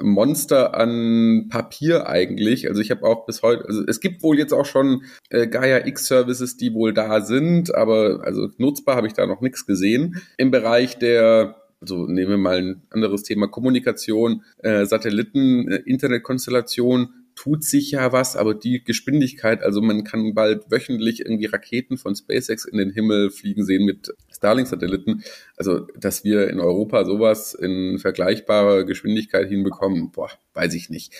Monster 0.00 0.74
an 0.74 1.48
Papier 1.48 2.08
eigentlich. 2.08 2.68
Also 2.68 2.80
ich 2.80 2.90
habe 2.90 3.04
auch 3.04 3.26
bis 3.26 3.42
heute, 3.42 3.64
also 3.66 3.82
es 3.86 4.00
gibt 4.00 4.22
wohl 4.22 4.38
jetzt 4.38 4.52
auch 4.52 4.66
schon 4.66 5.02
äh, 5.30 5.46
Gaia 5.46 5.86
X 5.86 6.06
Services, 6.06 6.56
die 6.56 6.74
wohl 6.74 6.92
da 6.92 7.20
sind, 7.20 7.74
aber 7.74 8.20
also 8.24 8.48
nutzbar 8.58 8.96
habe 8.96 9.06
ich 9.06 9.12
da 9.12 9.26
noch 9.26 9.40
nichts 9.40 9.66
gesehen. 9.66 10.22
Im 10.36 10.50
Bereich 10.50 10.98
der 10.98 11.56
also 11.80 12.06
nehmen 12.06 12.30
wir 12.30 12.38
mal 12.38 12.58
ein 12.58 12.82
anderes 12.90 13.22
Thema 13.22 13.46
Kommunikation, 13.46 14.42
äh, 14.58 14.84
Satelliten, 14.84 15.68
äh, 15.68 15.76
Internetkonstellation, 15.86 17.10
tut 17.38 17.62
sich 17.62 17.92
ja 17.92 18.10
was, 18.10 18.34
aber 18.34 18.52
die 18.52 18.82
Geschwindigkeit, 18.82 19.62
also 19.62 19.80
man 19.80 20.02
kann 20.02 20.34
bald 20.34 20.72
wöchentlich 20.72 21.20
irgendwie 21.20 21.46
Raketen 21.46 21.96
von 21.96 22.16
SpaceX 22.16 22.64
in 22.64 22.78
den 22.78 22.90
Himmel 22.90 23.30
fliegen 23.30 23.64
sehen 23.64 23.84
mit 23.84 24.12
Starlink-Satelliten. 24.32 25.22
Also, 25.56 25.86
dass 25.96 26.24
wir 26.24 26.50
in 26.50 26.58
Europa 26.58 27.04
sowas 27.04 27.54
in 27.54 28.00
vergleichbarer 28.00 28.82
Geschwindigkeit 28.82 29.48
hinbekommen, 29.48 30.10
boah, 30.10 30.32
weiß 30.54 30.74
ich 30.74 30.90
nicht. 30.90 31.12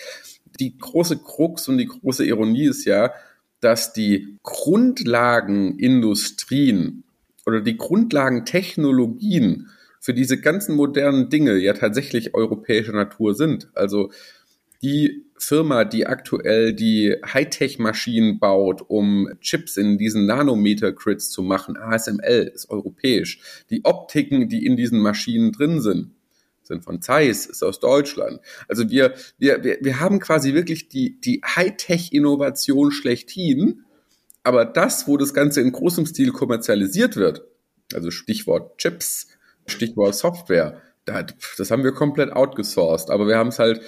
Die 0.59 0.77
große 0.77 1.19
Krux 1.19 1.69
und 1.69 1.77
die 1.77 1.87
große 1.87 2.25
Ironie 2.25 2.65
ist 2.65 2.83
ja, 2.83 3.13
dass 3.61 3.93
die 3.93 4.35
Grundlagenindustrien 4.43 7.05
oder 7.45 7.61
die 7.61 7.77
Grundlagentechnologien 7.77 9.69
für 10.01 10.13
diese 10.13 10.41
ganzen 10.41 10.75
modernen 10.75 11.29
Dinge 11.29 11.55
ja 11.55 11.71
tatsächlich 11.71 12.35
europäischer 12.35 12.91
Natur 12.91 13.35
sind. 13.35 13.69
Also 13.73 14.11
die 14.81 15.25
Firma, 15.37 15.85
die 15.85 16.05
aktuell 16.07 16.73
die 16.73 17.15
Hightech-Maschinen 17.25 18.39
baut, 18.39 18.81
um 18.87 19.29
Chips 19.41 19.77
in 19.77 19.97
diesen 19.97 20.25
Nanometer-Grids 20.25 21.29
zu 21.29 21.41
machen, 21.41 21.77
ASML, 21.77 22.51
ist 22.53 22.69
europäisch. 22.69 23.39
Die 23.69 23.85
Optiken, 23.85 24.47
die 24.49 24.65
in 24.65 24.77
diesen 24.77 24.99
Maschinen 24.99 25.51
drin 25.51 25.81
sind, 25.81 26.11
sind 26.63 26.83
von 26.83 27.01
Zeiss, 27.01 27.45
ist 27.45 27.63
aus 27.63 27.79
Deutschland. 27.79 28.39
Also 28.67 28.89
wir, 28.89 29.15
wir, 29.37 29.63
wir, 29.63 29.77
wir 29.81 29.99
haben 29.99 30.19
quasi 30.19 30.53
wirklich 30.53 30.87
die, 30.87 31.19
die 31.19 31.41
Hightech-Innovation 31.43 32.91
schlechthin, 32.91 33.83
aber 34.43 34.65
das, 34.65 35.07
wo 35.07 35.17
das 35.17 35.33
Ganze 35.33 35.61
in 35.61 35.71
großem 35.71 36.05
Stil 36.05 36.31
kommerzialisiert 36.31 37.15
wird, 37.15 37.43
also 37.93 38.11
Stichwort 38.11 38.77
Chips, 38.77 39.27
Stichwort 39.65 40.15
Software, 40.15 40.81
das 41.57 41.71
haben 41.71 41.83
wir 41.83 41.91
komplett 41.91 42.31
outgesourced, 42.31 43.09
aber 43.09 43.27
wir 43.27 43.37
haben 43.37 43.49
es 43.49 43.59
halt 43.59 43.81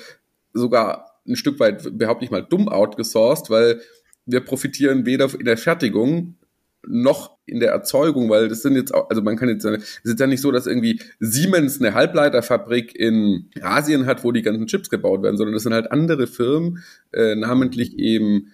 sogar 0.54 1.22
ein 1.28 1.36
Stück 1.36 1.60
weit, 1.60 1.98
behaupte 1.98 2.26
ich 2.26 2.32
mal, 2.32 2.42
dumm 2.44 2.68
outgesourced, 2.68 3.50
weil 3.50 3.82
wir 4.26 4.42
profitieren 4.42 5.06
weder 5.06 5.30
in 5.34 5.46
der 5.46 5.58
Fertigung 5.58 6.38
noch 6.88 7.38
in 7.46 7.60
der 7.60 7.72
Erzeugung, 7.72 8.30
weil 8.30 8.48
das 8.48 8.64
sind 8.64 8.76
jetzt 8.76 8.94
auch, 8.94 9.10
also 9.10 9.22
man 9.22 9.36
kann 9.38 9.50
jetzt, 9.50 9.66
es 9.66 10.00
ist 10.04 10.20
ja 10.20 10.26
nicht 10.26 10.42
so, 10.42 10.52
dass 10.52 10.66
irgendwie 10.66 11.00
Siemens 11.20 11.80
eine 11.80 11.94
Halbleiterfabrik 11.94 12.96
in 12.96 13.50
Asien 13.62 14.06
hat, 14.06 14.24
wo 14.24 14.32
die 14.32 14.42
ganzen 14.42 14.68
Chips 14.68 14.90
gebaut 14.90 15.22
werden, 15.22 15.38
sondern 15.38 15.54
das 15.54 15.64
sind 15.64 15.74
halt 15.74 15.92
andere 15.92 16.26
Firmen, 16.28 16.84
äh, 17.12 17.36
namentlich 17.36 18.00
eben 18.00 18.52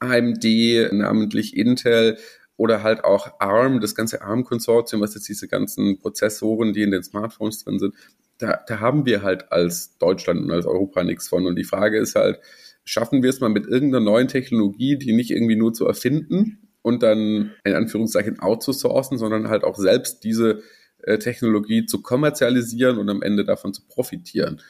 AMD, 0.00 0.44
namentlich 0.92 1.56
Intel 1.56 2.18
oder 2.56 2.82
halt 2.82 3.04
auch 3.04 3.38
ARM, 3.38 3.80
das 3.80 3.94
ganze 3.94 4.22
ARM-Konsortium, 4.22 5.00
was 5.00 5.14
jetzt 5.14 5.28
diese 5.28 5.46
ganzen 5.46 5.98
Prozessoren, 5.98 6.72
die 6.72 6.82
in 6.82 6.90
den 6.90 7.04
Smartphones 7.04 7.62
drin 7.62 7.78
sind, 7.78 7.94
da, 8.38 8.60
da 8.66 8.80
haben 8.80 9.04
wir 9.04 9.22
halt 9.22 9.52
als 9.52 9.98
Deutschland 9.98 10.40
und 10.40 10.50
als 10.50 10.66
Europa 10.66 11.02
nichts 11.04 11.28
von. 11.28 11.46
Und 11.46 11.56
die 11.56 11.64
Frage 11.64 11.98
ist 11.98 12.14
halt, 12.14 12.40
schaffen 12.84 13.22
wir 13.22 13.30
es 13.30 13.40
mal 13.40 13.50
mit 13.50 13.66
irgendeiner 13.66 14.04
neuen 14.04 14.28
Technologie, 14.28 14.96
die 14.96 15.12
nicht 15.12 15.30
irgendwie 15.30 15.56
nur 15.56 15.74
zu 15.74 15.86
erfinden 15.86 16.68
und 16.82 17.02
dann 17.02 17.52
in 17.64 17.74
Anführungszeichen 17.74 18.40
outzusourcen, 18.40 19.18
sondern 19.18 19.48
halt 19.48 19.64
auch 19.64 19.76
selbst 19.76 20.24
diese 20.24 20.62
äh, 21.02 21.18
Technologie 21.18 21.84
zu 21.84 22.00
kommerzialisieren 22.00 22.98
und 22.98 23.10
am 23.10 23.22
Ende 23.22 23.44
davon 23.44 23.74
zu 23.74 23.82
profitieren. 23.86 24.62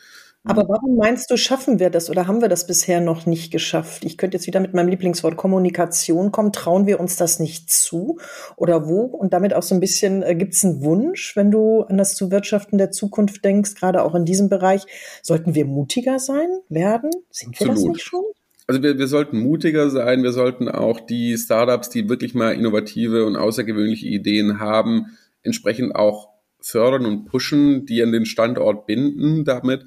Aber 0.44 0.64
mhm. 0.64 0.68
warum 0.68 0.96
meinst 0.96 1.31
du, 1.31 1.37
schaffen 1.37 1.79
wir 1.79 1.90
das 1.90 2.09
oder 2.11 2.27
haben 2.27 2.40
wir 2.40 2.48
das 2.48 2.66
bisher 2.66 3.01
noch 3.01 3.27
nicht 3.27 3.51
geschafft? 3.51 4.05
Ich 4.05 4.16
könnte 4.16 4.37
jetzt 4.37 4.46
wieder 4.46 4.61
mit 4.61 4.72
meinem 4.72 4.88
Lieblingswort 4.88 5.37
Kommunikation 5.37 6.31
kommen. 6.33 6.53
Trauen 6.53 6.87
wir 6.87 7.01
uns 7.01 7.16
das 7.16 7.40
nicht 7.40 7.70
zu? 7.70 8.18
Oder 8.57 8.87
wo? 8.87 9.01
Und 9.03 9.33
damit 9.33 9.53
auch 9.53 9.62
so 9.62 9.74
ein 9.74 9.81
bisschen, 9.81 10.22
äh, 10.22 10.35
gibt 10.37 10.55
es 10.55 10.64
einen 10.64 10.83
Wunsch, 10.83 11.35
wenn 11.37 11.51
du 11.51 11.83
an 11.83 11.98
das 11.98 12.14
Zuwirtschaften 12.14 12.79
der 12.79 12.92
Zukunft 12.92 13.44
denkst, 13.44 13.74
gerade 13.74 14.03
auch 14.03 14.14
in 14.14 14.24
diesem 14.24 14.48
Bereich? 14.48 14.85
Sollten 15.22 15.55
wir 15.55 15.64
mutiger 15.64 16.18
sein, 16.18 16.48
werden? 16.68 17.11
Sind 17.31 17.59
wir 17.59 17.68
Absolut. 17.68 17.77
das 17.77 17.96
nicht 17.96 18.05
schon? 18.05 18.24
Also 18.68 18.83
wir, 18.83 18.98
wir 18.98 19.09
sollten 19.09 19.40
mutiger 19.40 19.90
sein, 19.90 20.22
wir 20.22 20.33
sollten 20.33 20.68
auch 20.68 21.01
die 21.01 21.37
Startups, 21.37 21.88
die 21.88 22.09
wirklich 22.09 22.35
mal 22.35 22.53
innovative 22.53 23.24
und 23.24 23.37
außergewöhnliche 23.37 24.07
Ideen 24.07 24.61
haben, 24.61 25.16
entsprechend 25.42 25.96
auch 25.96 26.29
fördern 26.61 27.07
und 27.07 27.24
pushen, 27.24 27.87
die 27.87 28.03
an 28.03 28.12
den 28.12 28.27
Standort 28.27 28.87
binden 28.87 29.44
damit 29.44 29.85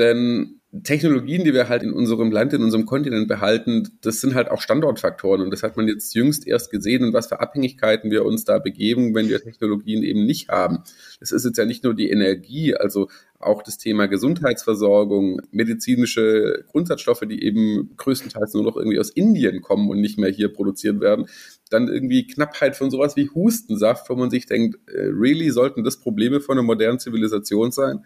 denn 0.00 0.60
Technologien, 0.84 1.42
die 1.42 1.52
wir 1.52 1.68
halt 1.68 1.82
in 1.82 1.92
unserem 1.92 2.30
Land, 2.30 2.52
in 2.52 2.62
unserem 2.62 2.86
Kontinent 2.86 3.26
behalten, 3.26 3.88
das 4.02 4.20
sind 4.20 4.36
halt 4.36 4.48
auch 4.52 4.60
Standortfaktoren. 4.60 5.42
Und 5.42 5.50
das 5.50 5.64
hat 5.64 5.76
man 5.76 5.88
jetzt 5.88 6.14
jüngst 6.14 6.46
erst 6.46 6.70
gesehen 6.70 7.02
und 7.02 7.12
was 7.12 7.26
für 7.26 7.40
Abhängigkeiten 7.40 8.12
wir 8.12 8.24
uns 8.24 8.44
da 8.44 8.60
begeben, 8.60 9.12
wenn 9.14 9.28
wir 9.28 9.42
Technologien 9.42 10.04
eben 10.04 10.26
nicht 10.26 10.48
haben. 10.48 10.84
Das 11.18 11.32
ist 11.32 11.44
jetzt 11.44 11.58
ja 11.58 11.64
nicht 11.64 11.82
nur 11.82 11.94
die 11.94 12.10
Energie, 12.10 12.76
also 12.76 13.08
auch 13.40 13.62
das 13.62 13.78
Thema 13.78 14.06
Gesundheitsversorgung, 14.06 15.40
medizinische 15.50 16.64
Grundsatzstoffe, 16.68 17.24
die 17.28 17.42
eben 17.42 17.90
größtenteils 17.96 18.54
nur 18.54 18.62
noch 18.62 18.76
irgendwie 18.76 19.00
aus 19.00 19.10
Indien 19.10 19.62
kommen 19.62 19.90
und 19.90 20.00
nicht 20.00 20.18
mehr 20.18 20.30
hier 20.30 20.52
produziert 20.52 21.00
werden. 21.00 21.26
Dann 21.70 21.88
irgendwie 21.88 22.26
Knappheit 22.26 22.76
von 22.76 22.90
sowas 22.90 23.16
wie 23.16 23.28
Hustensaft, 23.30 24.08
wo 24.08 24.14
man 24.14 24.30
sich 24.30 24.46
denkt, 24.46 24.78
äh, 24.88 25.06
really 25.06 25.50
sollten 25.50 25.82
das 25.82 25.98
Probleme 25.98 26.40
von 26.40 26.58
einer 26.58 26.66
modernen 26.66 27.00
Zivilisation 27.00 27.72
sein? 27.72 28.04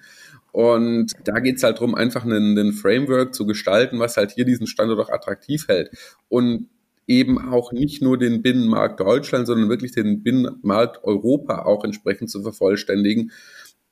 Und 0.55 1.15
da 1.25 1.41
geht's 1.41 1.65
halt 1.65 1.81
drum, 1.81 1.97
einfach 1.97 2.25
einen, 2.25 2.57
einen 2.57 2.73
Framework 2.73 3.35
zu 3.35 3.45
gestalten, 3.45 3.99
was 3.99 4.17
halt 4.17 4.31
hier 4.31 4.45
diesen 4.45 4.69
Standort 4.69 5.01
auch 5.01 5.13
attraktiv 5.13 5.67
hält. 5.67 5.91
Und 6.29 6.69
eben 7.09 7.51
auch 7.51 7.73
nicht 7.73 8.03
nur 8.03 8.19
den 8.19 8.41
Binnenmarkt 8.41 9.01
Deutschland, 9.01 9.49
sondern 9.49 9.69
wirklich 9.69 9.91
den 9.91 10.23
Binnenmarkt 10.23 11.03
Europa 11.03 11.65
auch 11.65 11.83
entsprechend 11.83 12.31
zu 12.31 12.41
vervollständigen. 12.41 13.33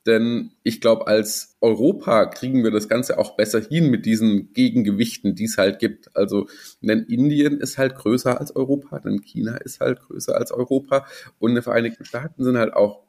Denn 0.07 0.53
ich 0.62 0.81
glaube, 0.81 1.09
als 1.09 1.57
Europa 1.61 2.27
kriegen 2.27 2.62
wir 2.62 2.70
das 2.70 2.88
Ganze 2.88 3.18
auch 3.18 3.35
besser 3.35 3.61
hin 3.61 3.90
mit 3.90 4.07
diesen 4.07 4.53
Gegengewichten, 4.53 5.35
die 5.35 5.46
es 5.46 5.59
halt 5.59 5.81
gibt. 5.81 6.16
Also, 6.16 6.46
denn 6.81 7.07
Indien 7.09 7.59
ist 7.59 7.77
halt 7.77 7.96
größer 7.96 8.38
als 8.38 8.55
Europa, 8.55 9.01
denn 9.01 9.20
China 9.20 9.57
ist 9.57 9.81
halt 9.81 9.98
größer 9.98 10.37
als 10.37 10.53
Europa 10.53 11.07
und 11.40 11.57
die 11.57 11.62
Vereinigten 11.62 12.05
Staaten 12.05 12.44
sind 12.44 12.57
halt 12.57 12.72
auch 12.72 13.03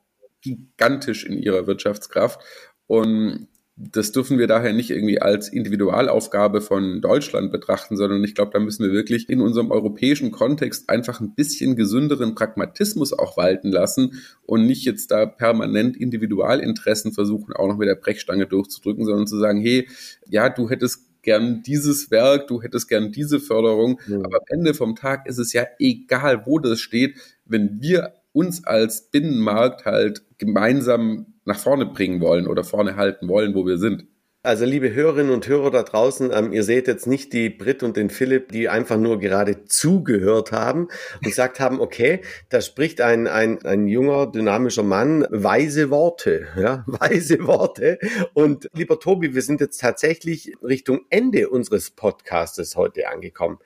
gigantisch 0.43 1.25
in 1.25 1.37
ihrer 1.37 1.65
Wirtschaftskraft. 1.67 2.41
Und 2.87 3.47
das 3.75 4.11
dürfen 4.11 4.37
wir 4.37 4.45
daher 4.45 4.71
nicht 4.71 4.91
irgendwie 4.91 5.19
als 5.19 5.49
Individualaufgabe 5.49 6.61
von 6.61 7.01
Deutschland 7.01 7.51
betrachten, 7.51 7.97
sondern 7.97 8.23
ich 8.23 8.35
glaube, 8.35 8.51
da 8.53 8.59
müssen 8.59 8.85
wir 8.85 8.93
wirklich 8.93 9.29
in 9.29 9.41
unserem 9.41 9.71
europäischen 9.71 10.29
Kontext 10.31 10.89
einfach 10.89 11.19
ein 11.19 11.33
bisschen 11.33 11.75
gesünderen 11.75 12.35
Pragmatismus 12.35 13.13
auch 13.13 13.35
walten 13.35 13.71
lassen 13.71 14.21
und 14.43 14.67
nicht 14.67 14.85
jetzt 14.85 15.09
da 15.09 15.25
permanent 15.25 15.97
Individualinteressen 15.97 17.13
versuchen, 17.13 17.53
auch 17.53 17.67
noch 17.67 17.77
mit 17.77 17.87
der 17.87 17.95
Brechstange 17.95 18.45
durchzudrücken, 18.45 19.05
sondern 19.05 19.25
zu 19.25 19.39
sagen, 19.39 19.59
hey, 19.59 19.87
ja, 20.29 20.49
du 20.49 20.69
hättest 20.69 21.23
gern 21.23 21.63
dieses 21.63 22.11
Werk, 22.11 22.47
du 22.47 22.61
hättest 22.61 22.87
gern 22.89 23.11
diese 23.11 23.39
Förderung, 23.39 23.99
ja. 24.07 24.17
aber 24.17 24.37
am 24.37 24.45
Ende 24.49 24.75
vom 24.75 24.95
Tag 24.95 25.27
ist 25.27 25.39
es 25.39 25.51
ja 25.51 25.65
egal, 25.79 26.45
wo 26.45 26.59
das 26.59 26.79
steht, 26.79 27.15
wenn 27.45 27.81
wir 27.81 28.13
uns 28.33 28.65
als 28.65 29.09
Binnenmarkt 29.09 29.85
halt 29.85 30.23
gemeinsam 30.37 31.27
nach 31.45 31.59
vorne 31.59 31.85
bringen 31.85 32.19
wollen 32.19 32.47
oder 32.47 32.63
vorne 32.63 32.95
halten 32.95 33.27
wollen, 33.27 33.55
wo 33.55 33.65
wir 33.65 33.77
sind. 33.77 34.07
Also 34.45 34.65
liebe 34.65 34.93
Hörerinnen 34.93 35.31
und 35.31 35.47
Hörer 35.47 35.71
da 35.71 35.83
draußen, 35.83 36.29
ähm, 36.33 36.51
ihr 36.51 36.65
seht 36.65 36.89
jetzt 36.89 37.07
nicht 37.07 37.31
die 37.31 37.49
Brit 37.49 37.81
und 37.81 37.95
den 37.95 38.09
Philipp, 38.09 38.51
die 38.51 38.67
einfach 38.67 38.97
nur 38.97 39.17
gerade 39.17 39.63
zugehört 39.63 40.51
haben 40.51 40.89
und 41.13 41.21
gesagt 41.21 41.61
haben, 41.61 41.79
okay, 41.79 42.19
da 42.49 42.59
spricht 42.59 42.99
ein, 42.99 43.27
ein, 43.27 43.63
ein 43.63 43.87
junger, 43.87 44.27
dynamischer 44.27 44.83
Mann 44.83 45.25
weise 45.29 45.89
Worte, 45.91 46.47
ja, 46.57 46.83
weise 46.87 47.47
Worte. 47.47 47.99
Und 48.33 48.67
lieber 48.73 48.99
Tobi, 48.99 49.33
wir 49.33 49.41
sind 49.41 49.61
jetzt 49.61 49.79
tatsächlich 49.79 50.51
Richtung 50.61 51.05
Ende 51.09 51.47
unseres 51.47 51.91
Podcastes 51.91 52.75
heute 52.75 53.07
angekommen. 53.07 53.59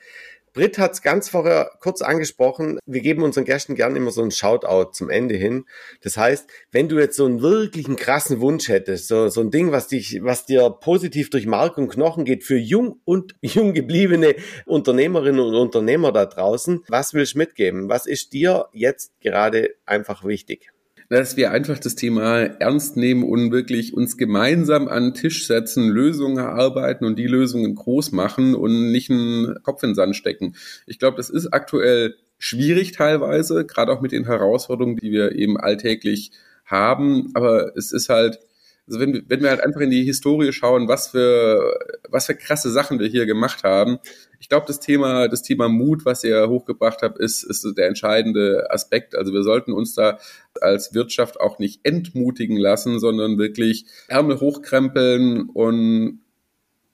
Britt 0.57 0.79
hat 0.79 0.93
es 0.93 1.03
ganz 1.03 1.29
vorher 1.29 1.69
kurz 1.81 2.01
angesprochen. 2.01 2.79
Wir 2.87 3.01
geben 3.01 3.21
unseren 3.21 3.45
Gästen 3.45 3.75
gern 3.75 3.95
immer 3.95 4.09
so 4.09 4.23
einen 4.23 4.31
Shoutout 4.31 4.89
zum 4.91 5.11
Ende 5.11 5.35
hin. 5.35 5.65
Das 6.01 6.17
heißt, 6.17 6.49
wenn 6.71 6.89
du 6.89 6.97
jetzt 6.97 7.15
so 7.15 7.25
einen 7.25 7.43
wirklichen 7.43 7.95
krassen 7.95 8.39
Wunsch 8.41 8.67
hättest, 8.67 9.07
so, 9.07 9.29
so 9.29 9.41
ein 9.41 9.51
Ding, 9.51 9.71
was 9.71 9.87
dich, 9.87 10.17
was 10.23 10.47
dir 10.47 10.71
positiv 10.71 11.29
durch 11.29 11.45
Mark 11.45 11.77
und 11.77 11.89
Knochen 11.89 12.25
geht 12.25 12.43
für 12.43 12.57
jung 12.57 12.99
und 13.05 13.35
jung 13.41 13.75
gebliebene 13.75 14.33
Unternehmerinnen 14.65 15.41
und 15.41 15.53
Unternehmer 15.53 16.11
da 16.11 16.25
draußen, 16.25 16.83
was 16.87 17.13
willst 17.13 17.35
du 17.35 17.37
mitgeben? 17.37 17.87
Was 17.87 18.07
ist 18.07 18.33
dir 18.33 18.65
jetzt 18.71 19.11
gerade 19.21 19.75
einfach 19.85 20.25
wichtig? 20.25 20.71
Dass 21.09 21.37
wir 21.37 21.51
einfach 21.51 21.79
das 21.79 21.95
Thema 21.95 22.39
ernst 22.39 22.97
nehmen 22.97 23.23
und 23.23 23.51
wirklich 23.51 23.93
uns 23.93 24.17
gemeinsam 24.17 24.87
an 24.87 25.03
den 25.03 25.13
Tisch 25.13 25.47
setzen, 25.47 25.89
Lösungen 25.89 26.37
erarbeiten 26.37 27.05
und 27.05 27.17
die 27.17 27.27
Lösungen 27.27 27.75
groß 27.75 28.11
machen 28.11 28.55
und 28.55 28.91
nicht 28.91 29.09
einen 29.09 29.55
Kopf 29.63 29.83
in 29.83 29.91
den 29.91 29.95
Sand 29.95 30.15
stecken. 30.15 30.55
Ich 30.85 30.99
glaube, 30.99 31.17
das 31.17 31.29
ist 31.29 31.47
aktuell 31.47 32.15
schwierig 32.39 32.91
teilweise, 32.91 33.65
gerade 33.65 33.91
auch 33.91 34.01
mit 34.01 34.11
den 34.11 34.25
Herausforderungen, 34.25 34.97
die 34.97 35.11
wir 35.11 35.33
eben 35.33 35.57
alltäglich 35.57 36.31
haben. 36.65 37.31
Aber 37.33 37.75
es 37.77 37.91
ist 37.91 38.09
halt, 38.09 38.39
also 38.87 38.99
wenn, 38.99 39.25
wenn 39.27 39.41
wir 39.41 39.49
halt 39.49 39.61
einfach 39.61 39.81
in 39.81 39.89
die 39.89 40.03
Historie 40.03 40.53
schauen, 40.53 40.87
was 40.87 41.09
für, 41.09 41.77
was 42.09 42.25
für 42.27 42.35
krasse 42.35 42.71
Sachen 42.71 42.99
wir 42.99 43.07
hier 43.07 43.25
gemacht 43.25 43.63
haben. 43.63 43.99
Ich 44.39 44.47
glaube, 44.47 44.65
das 44.65 44.79
Thema, 44.79 45.27
das 45.27 45.41
Thema 45.41 45.67
Mut, 45.67 46.05
was 46.05 46.23
ihr 46.23 46.47
hochgebracht 46.47 47.01
habt, 47.01 47.19
ist, 47.19 47.43
ist 47.43 47.67
der 47.77 47.87
entscheidende 47.87 48.67
Aspekt. 48.69 49.15
Also 49.15 49.33
wir 49.33 49.43
sollten 49.43 49.73
uns 49.73 49.93
da 49.93 50.19
als 50.61 50.93
Wirtschaft 50.93 51.39
auch 51.39 51.59
nicht 51.59 51.81
entmutigen 51.83 52.57
lassen, 52.57 52.99
sondern 52.99 53.37
wirklich 53.37 53.85
Ärmel 54.07 54.39
hochkrempeln 54.39 55.49
und 55.49 56.21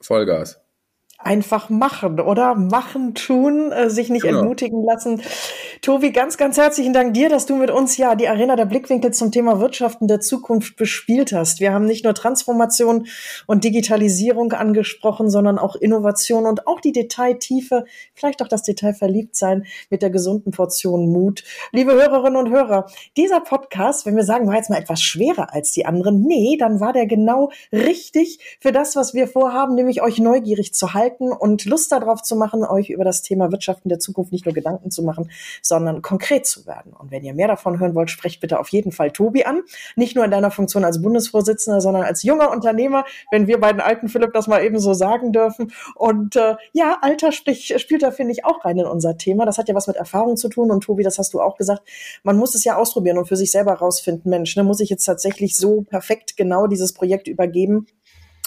Vollgas 0.01 0.63
einfach 1.23 1.69
machen, 1.69 2.19
oder? 2.19 2.55
Machen, 2.55 3.15
tun, 3.15 3.71
äh, 3.71 3.89
sich 3.89 4.09
nicht 4.09 4.23
genau. 4.23 4.39
entmutigen 4.39 4.83
lassen. 4.83 5.21
Tobi, 5.83 6.11
ganz, 6.13 6.37
ganz 6.37 6.55
herzlichen 6.55 6.93
Dank 6.93 7.13
dir, 7.13 7.27
dass 7.27 7.45
du 7.45 7.57
mit 7.57 7.69
uns 7.69 7.97
ja 7.97 8.15
die 8.15 8.29
Arena 8.29 8.55
der 8.55 8.63
Blickwinkel 8.63 9.11
zum 9.11 9.33
Thema 9.33 9.59
Wirtschaften 9.59 10.07
der 10.07 10.21
Zukunft 10.21 10.77
bespielt 10.77 11.33
hast. 11.33 11.59
Wir 11.59 11.73
haben 11.73 11.83
nicht 11.83 12.05
nur 12.05 12.13
Transformation 12.13 13.07
und 13.47 13.65
Digitalisierung 13.65 14.53
angesprochen, 14.53 15.29
sondern 15.29 15.59
auch 15.59 15.75
Innovation 15.75 16.45
und 16.45 16.67
auch 16.67 16.79
die 16.79 16.93
Detailtiefe, 16.93 17.83
vielleicht 18.13 18.41
auch 18.41 18.47
das 18.47 18.63
Detail 18.63 18.93
verliebt 18.93 19.35
sein 19.35 19.65
mit 19.89 20.01
der 20.01 20.09
gesunden 20.09 20.53
Portion 20.53 21.11
Mut. 21.11 21.43
Liebe 21.73 21.91
Hörerinnen 21.91 22.37
und 22.37 22.49
Hörer, 22.49 22.85
dieser 23.17 23.41
Podcast, 23.41 24.05
wenn 24.05 24.15
wir 24.15 24.23
sagen, 24.23 24.47
war 24.47 24.55
jetzt 24.55 24.69
mal 24.69 24.79
etwas 24.79 25.01
schwerer 25.01 25.53
als 25.53 25.73
die 25.73 25.85
anderen, 25.85 26.21
nee, 26.21 26.55
dann 26.57 26.79
war 26.79 26.93
der 26.93 27.07
genau 27.07 27.51
richtig 27.73 28.57
für 28.61 28.71
das, 28.71 28.95
was 28.95 29.13
wir 29.13 29.27
vorhaben, 29.27 29.75
nämlich 29.75 30.01
euch 30.01 30.19
neugierig 30.19 30.73
zu 30.73 30.93
halten 30.93 31.33
und 31.33 31.65
Lust 31.65 31.91
darauf 31.91 32.21
zu 32.21 32.37
machen, 32.37 32.63
euch 32.63 32.89
über 32.89 33.03
das 33.03 33.21
Thema 33.21 33.51
Wirtschaften 33.51 33.89
der 33.89 33.99
Zukunft 33.99 34.31
nicht 34.31 34.45
nur 34.45 34.53
Gedanken 34.55 34.89
zu 34.89 35.03
machen, 35.03 35.29
sondern 35.73 36.03
konkret 36.03 36.45
zu 36.45 36.67
werden. 36.67 36.93
Und 36.93 37.09
wenn 37.09 37.23
ihr 37.23 37.33
mehr 37.33 37.47
davon 37.47 37.79
hören 37.79 37.95
wollt, 37.95 38.11
sprecht 38.11 38.41
bitte 38.41 38.59
auf 38.59 38.69
jeden 38.69 38.91
Fall 38.91 39.09
Tobi 39.09 39.43
an. 39.43 39.63
Nicht 39.95 40.15
nur 40.15 40.23
in 40.23 40.29
deiner 40.29 40.51
Funktion 40.51 40.85
als 40.85 41.01
Bundesvorsitzender, 41.01 41.81
sondern 41.81 42.03
als 42.03 42.21
junger 42.21 42.51
Unternehmer, 42.51 43.05
wenn 43.31 43.47
wir 43.47 43.59
beiden 43.59 43.81
alten 43.81 44.07
Philipp 44.07 44.33
das 44.33 44.45
mal 44.45 44.63
eben 44.63 44.77
so 44.77 44.93
sagen 44.93 45.31
dürfen. 45.31 45.73
Und 45.95 46.35
äh, 46.35 46.57
ja, 46.73 46.99
Alter 47.01 47.31
sprich, 47.31 47.73
spielt 47.77 48.03
da, 48.03 48.11
finde 48.11 48.33
ich, 48.33 48.45
auch 48.45 48.63
rein 48.63 48.77
in 48.77 48.85
unser 48.85 49.17
Thema. 49.17 49.47
Das 49.47 49.57
hat 49.57 49.67
ja 49.67 49.73
was 49.73 49.87
mit 49.87 49.95
Erfahrung 49.95 50.37
zu 50.37 50.47
tun. 50.47 50.69
Und 50.69 50.83
Tobi, 50.83 51.01
das 51.01 51.17
hast 51.17 51.33
du 51.33 51.41
auch 51.41 51.57
gesagt, 51.57 51.81
man 52.21 52.37
muss 52.37 52.53
es 52.53 52.63
ja 52.63 52.75
ausprobieren 52.75 53.17
und 53.17 53.27
für 53.27 53.35
sich 53.35 53.49
selber 53.49 53.73
rausfinden, 53.73 54.29
Mensch, 54.29 54.55
ne, 54.55 54.63
muss 54.63 54.79
ich 54.79 54.91
jetzt 54.91 55.05
tatsächlich 55.05 55.57
so 55.57 55.81
perfekt 55.81 56.37
genau 56.37 56.67
dieses 56.67 56.93
Projekt 56.93 57.27
übergeben? 57.27 57.87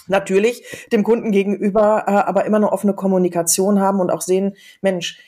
natürlich 0.09 0.87
dem 0.93 1.03
Kunden 1.03 1.33
gegenüber 1.33 2.05
äh, 2.07 2.12
aber 2.12 2.45
immer 2.45 2.59
eine 2.59 2.73
offene 2.73 2.95
Kommunikation 2.95 3.81
haben 3.81 3.99
und 3.99 4.11
auch 4.11 4.21
sehen, 4.21 4.55
Mensch, 4.81 5.19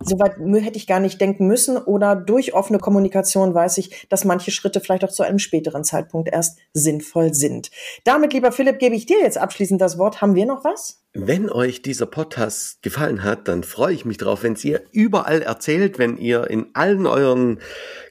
Soweit 0.00 0.36
hätte 0.36 0.76
ich 0.76 0.86
gar 0.86 1.00
nicht 1.00 1.20
denken 1.20 1.46
müssen 1.46 1.76
oder 1.76 2.14
durch 2.14 2.54
offene 2.54 2.78
Kommunikation 2.78 3.54
weiß 3.54 3.78
ich, 3.78 4.06
dass 4.08 4.24
manche 4.24 4.50
Schritte 4.50 4.80
vielleicht 4.80 5.04
auch 5.04 5.10
zu 5.10 5.22
einem 5.22 5.38
späteren 5.38 5.84
Zeitpunkt 5.84 6.28
erst 6.28 6.58
sinnvoll 6.72 7.34
sind. 7.34 7.70
Damit, 8.04 8.32
lieber 8.32 8.52
Philipp, 8.52 8.78
gebe 8.78 8.94
ich 8.94 9.06
dir 9.06 9.18
jetzt 9.20 9.38
abschließend 9.38 9.80
das 9.80 9.98
Wort. 9.98 10.20
Haben 10.20 10.34
wir 10.34 10.46
noch 10.46 10.64
was? 10.64 11.03
Wenn 11.16 11.48
euch 11.48 11.80
dieser 11.80 12.06
Podcast 12.06 12.82
gefallen 12.82 13.22
hat, 13.22 13.46
dann 13.46 13.62
freue 13.62 13.94
ich 13.94 14.04
mich 14.04 14.16
drauf, 14.16 14.42
wenn 14.42 14.56
ihr 14.60 14.82
überall 14.90 15.42
erzählt, 15.42 15.96
wenn 16.00 16.16
ihr 16.16 16.50
in 16.50 16.66
allen 16.72 17.06
euren 17.06 17.60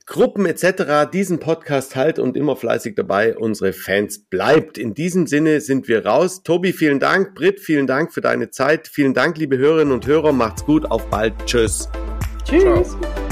Gruppen 0.06 0.46
etc. 0.46 1.12
diesen 1.12 1.40
Podcast 1.40 1.98
halt 1.98 2.18
und 2.18 2.38
immer 2.38 2.56
fleißig 2.56 2.96
dabei 2.96 3.36
unsere 3.36 3.74
Fans 3.74 4.20
bleibt. 4.20 4.78
In 4.78 4.94
diesem 4.94 5.28
Sinne 5.28 5.60
sind 5.60 5.90
wir 5.90 6.06
raus. 6.06 6.44
Tobi, 6.44 6.72
vielen 6.72 7.02
Dank. 7.02 7.36
Britt, 7.36 7.60
vielen 7.60 7.88
Dank 7.88 8.14
für 8.14 8.22
deine 8.22 8.52
Zeit. 8.52 8.88
Vielen 8.88 9.14
Dank, 9.14 9.38
liebe 9.38 9.58
Hörerinnen 9.58 9.94
und 9.94 10.08
Hörer. 10.08 10.32
Macht's 10.32 10.64
gut. 10.64 10.90
Auf 10.90 11.06
bald. 11.10 11.34
Tschüss. 11.46 11.90
Tschüss. 12.46 12.96
Ciao. 13.02 13.23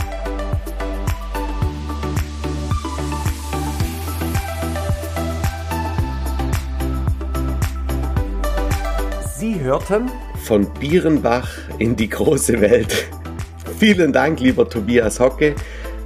Sie 9.42 9.60
hörten 9.60 10.12
von 10.44 10.68
Bierenbach 10.80 11.50
in 11.80 11.96
die 11.96 12.08
große 12.08 12.62
Welt. 12.62 13.08
Vielen 13.80 14.14
Dank, 14.14 14.40
lieber 14.40 14.70
Tobias 14.70 15.20
Hocke 15.20 15.56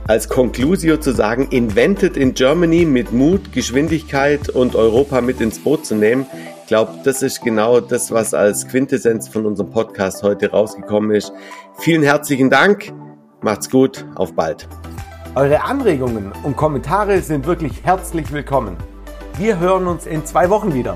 als 0.07 0.29
Conclusio 0.29 0.95
zu 0.95 1.11
sagen, 1.11 1.49
invented 1.49 2.15
in 2.15 2.33
Germany 2.33 2.85
mit 2.85 3.11
Mut, 3.11 3.51
Geschwindigkeit 3.51 4.47
und 4.47 4.73
Europa 4.73 5.19
mit 5.19 5.41
ins 5.41 5.59
Boot 5.59 5.85
zu 5.85 5.95
nehmen. 5.95 6.25
Ich 6.61 6.67
glaube, 6.67 6.93
das 7.03 7.21
ist 7.23 7.43
genau 7.43 7.81
das, 7.81 8.09
was 8.09 8.33
als 8.33 8.69
Quintessenz 8.69 9.27
von 9.27 9.45
unserem 9.45 9.69
Podcast 9.69 10.23
heute 10.23 10.51
rausgekommen 10.51 11.11
ist. 11.11 11.33
Vielen 11.79 12.03
herzlichen 12.03 12.49
Dank. 12.49 12.93
Macht's 13.41 13.69
gut. 13.69 14.05
Auf 14.15 14.33
bald. 14.33 14.65
Eure 15.35 15.61
Anregungen 15.61 16.31
und 16.43 16.55
Kommentare 16.55 17.19
sind 17.19 17.45
wirklich 17.45 17.83
herzlich 17.83 18.31
willkommen. 18.31 18.77
Wir 19.37 19.59
hören 19.59 19.87
uns 19.87 20.05
in 20.05 20.25
zwei 20.25 20.49
Wochen 20.49 20.73
wieder. 20.73 20.95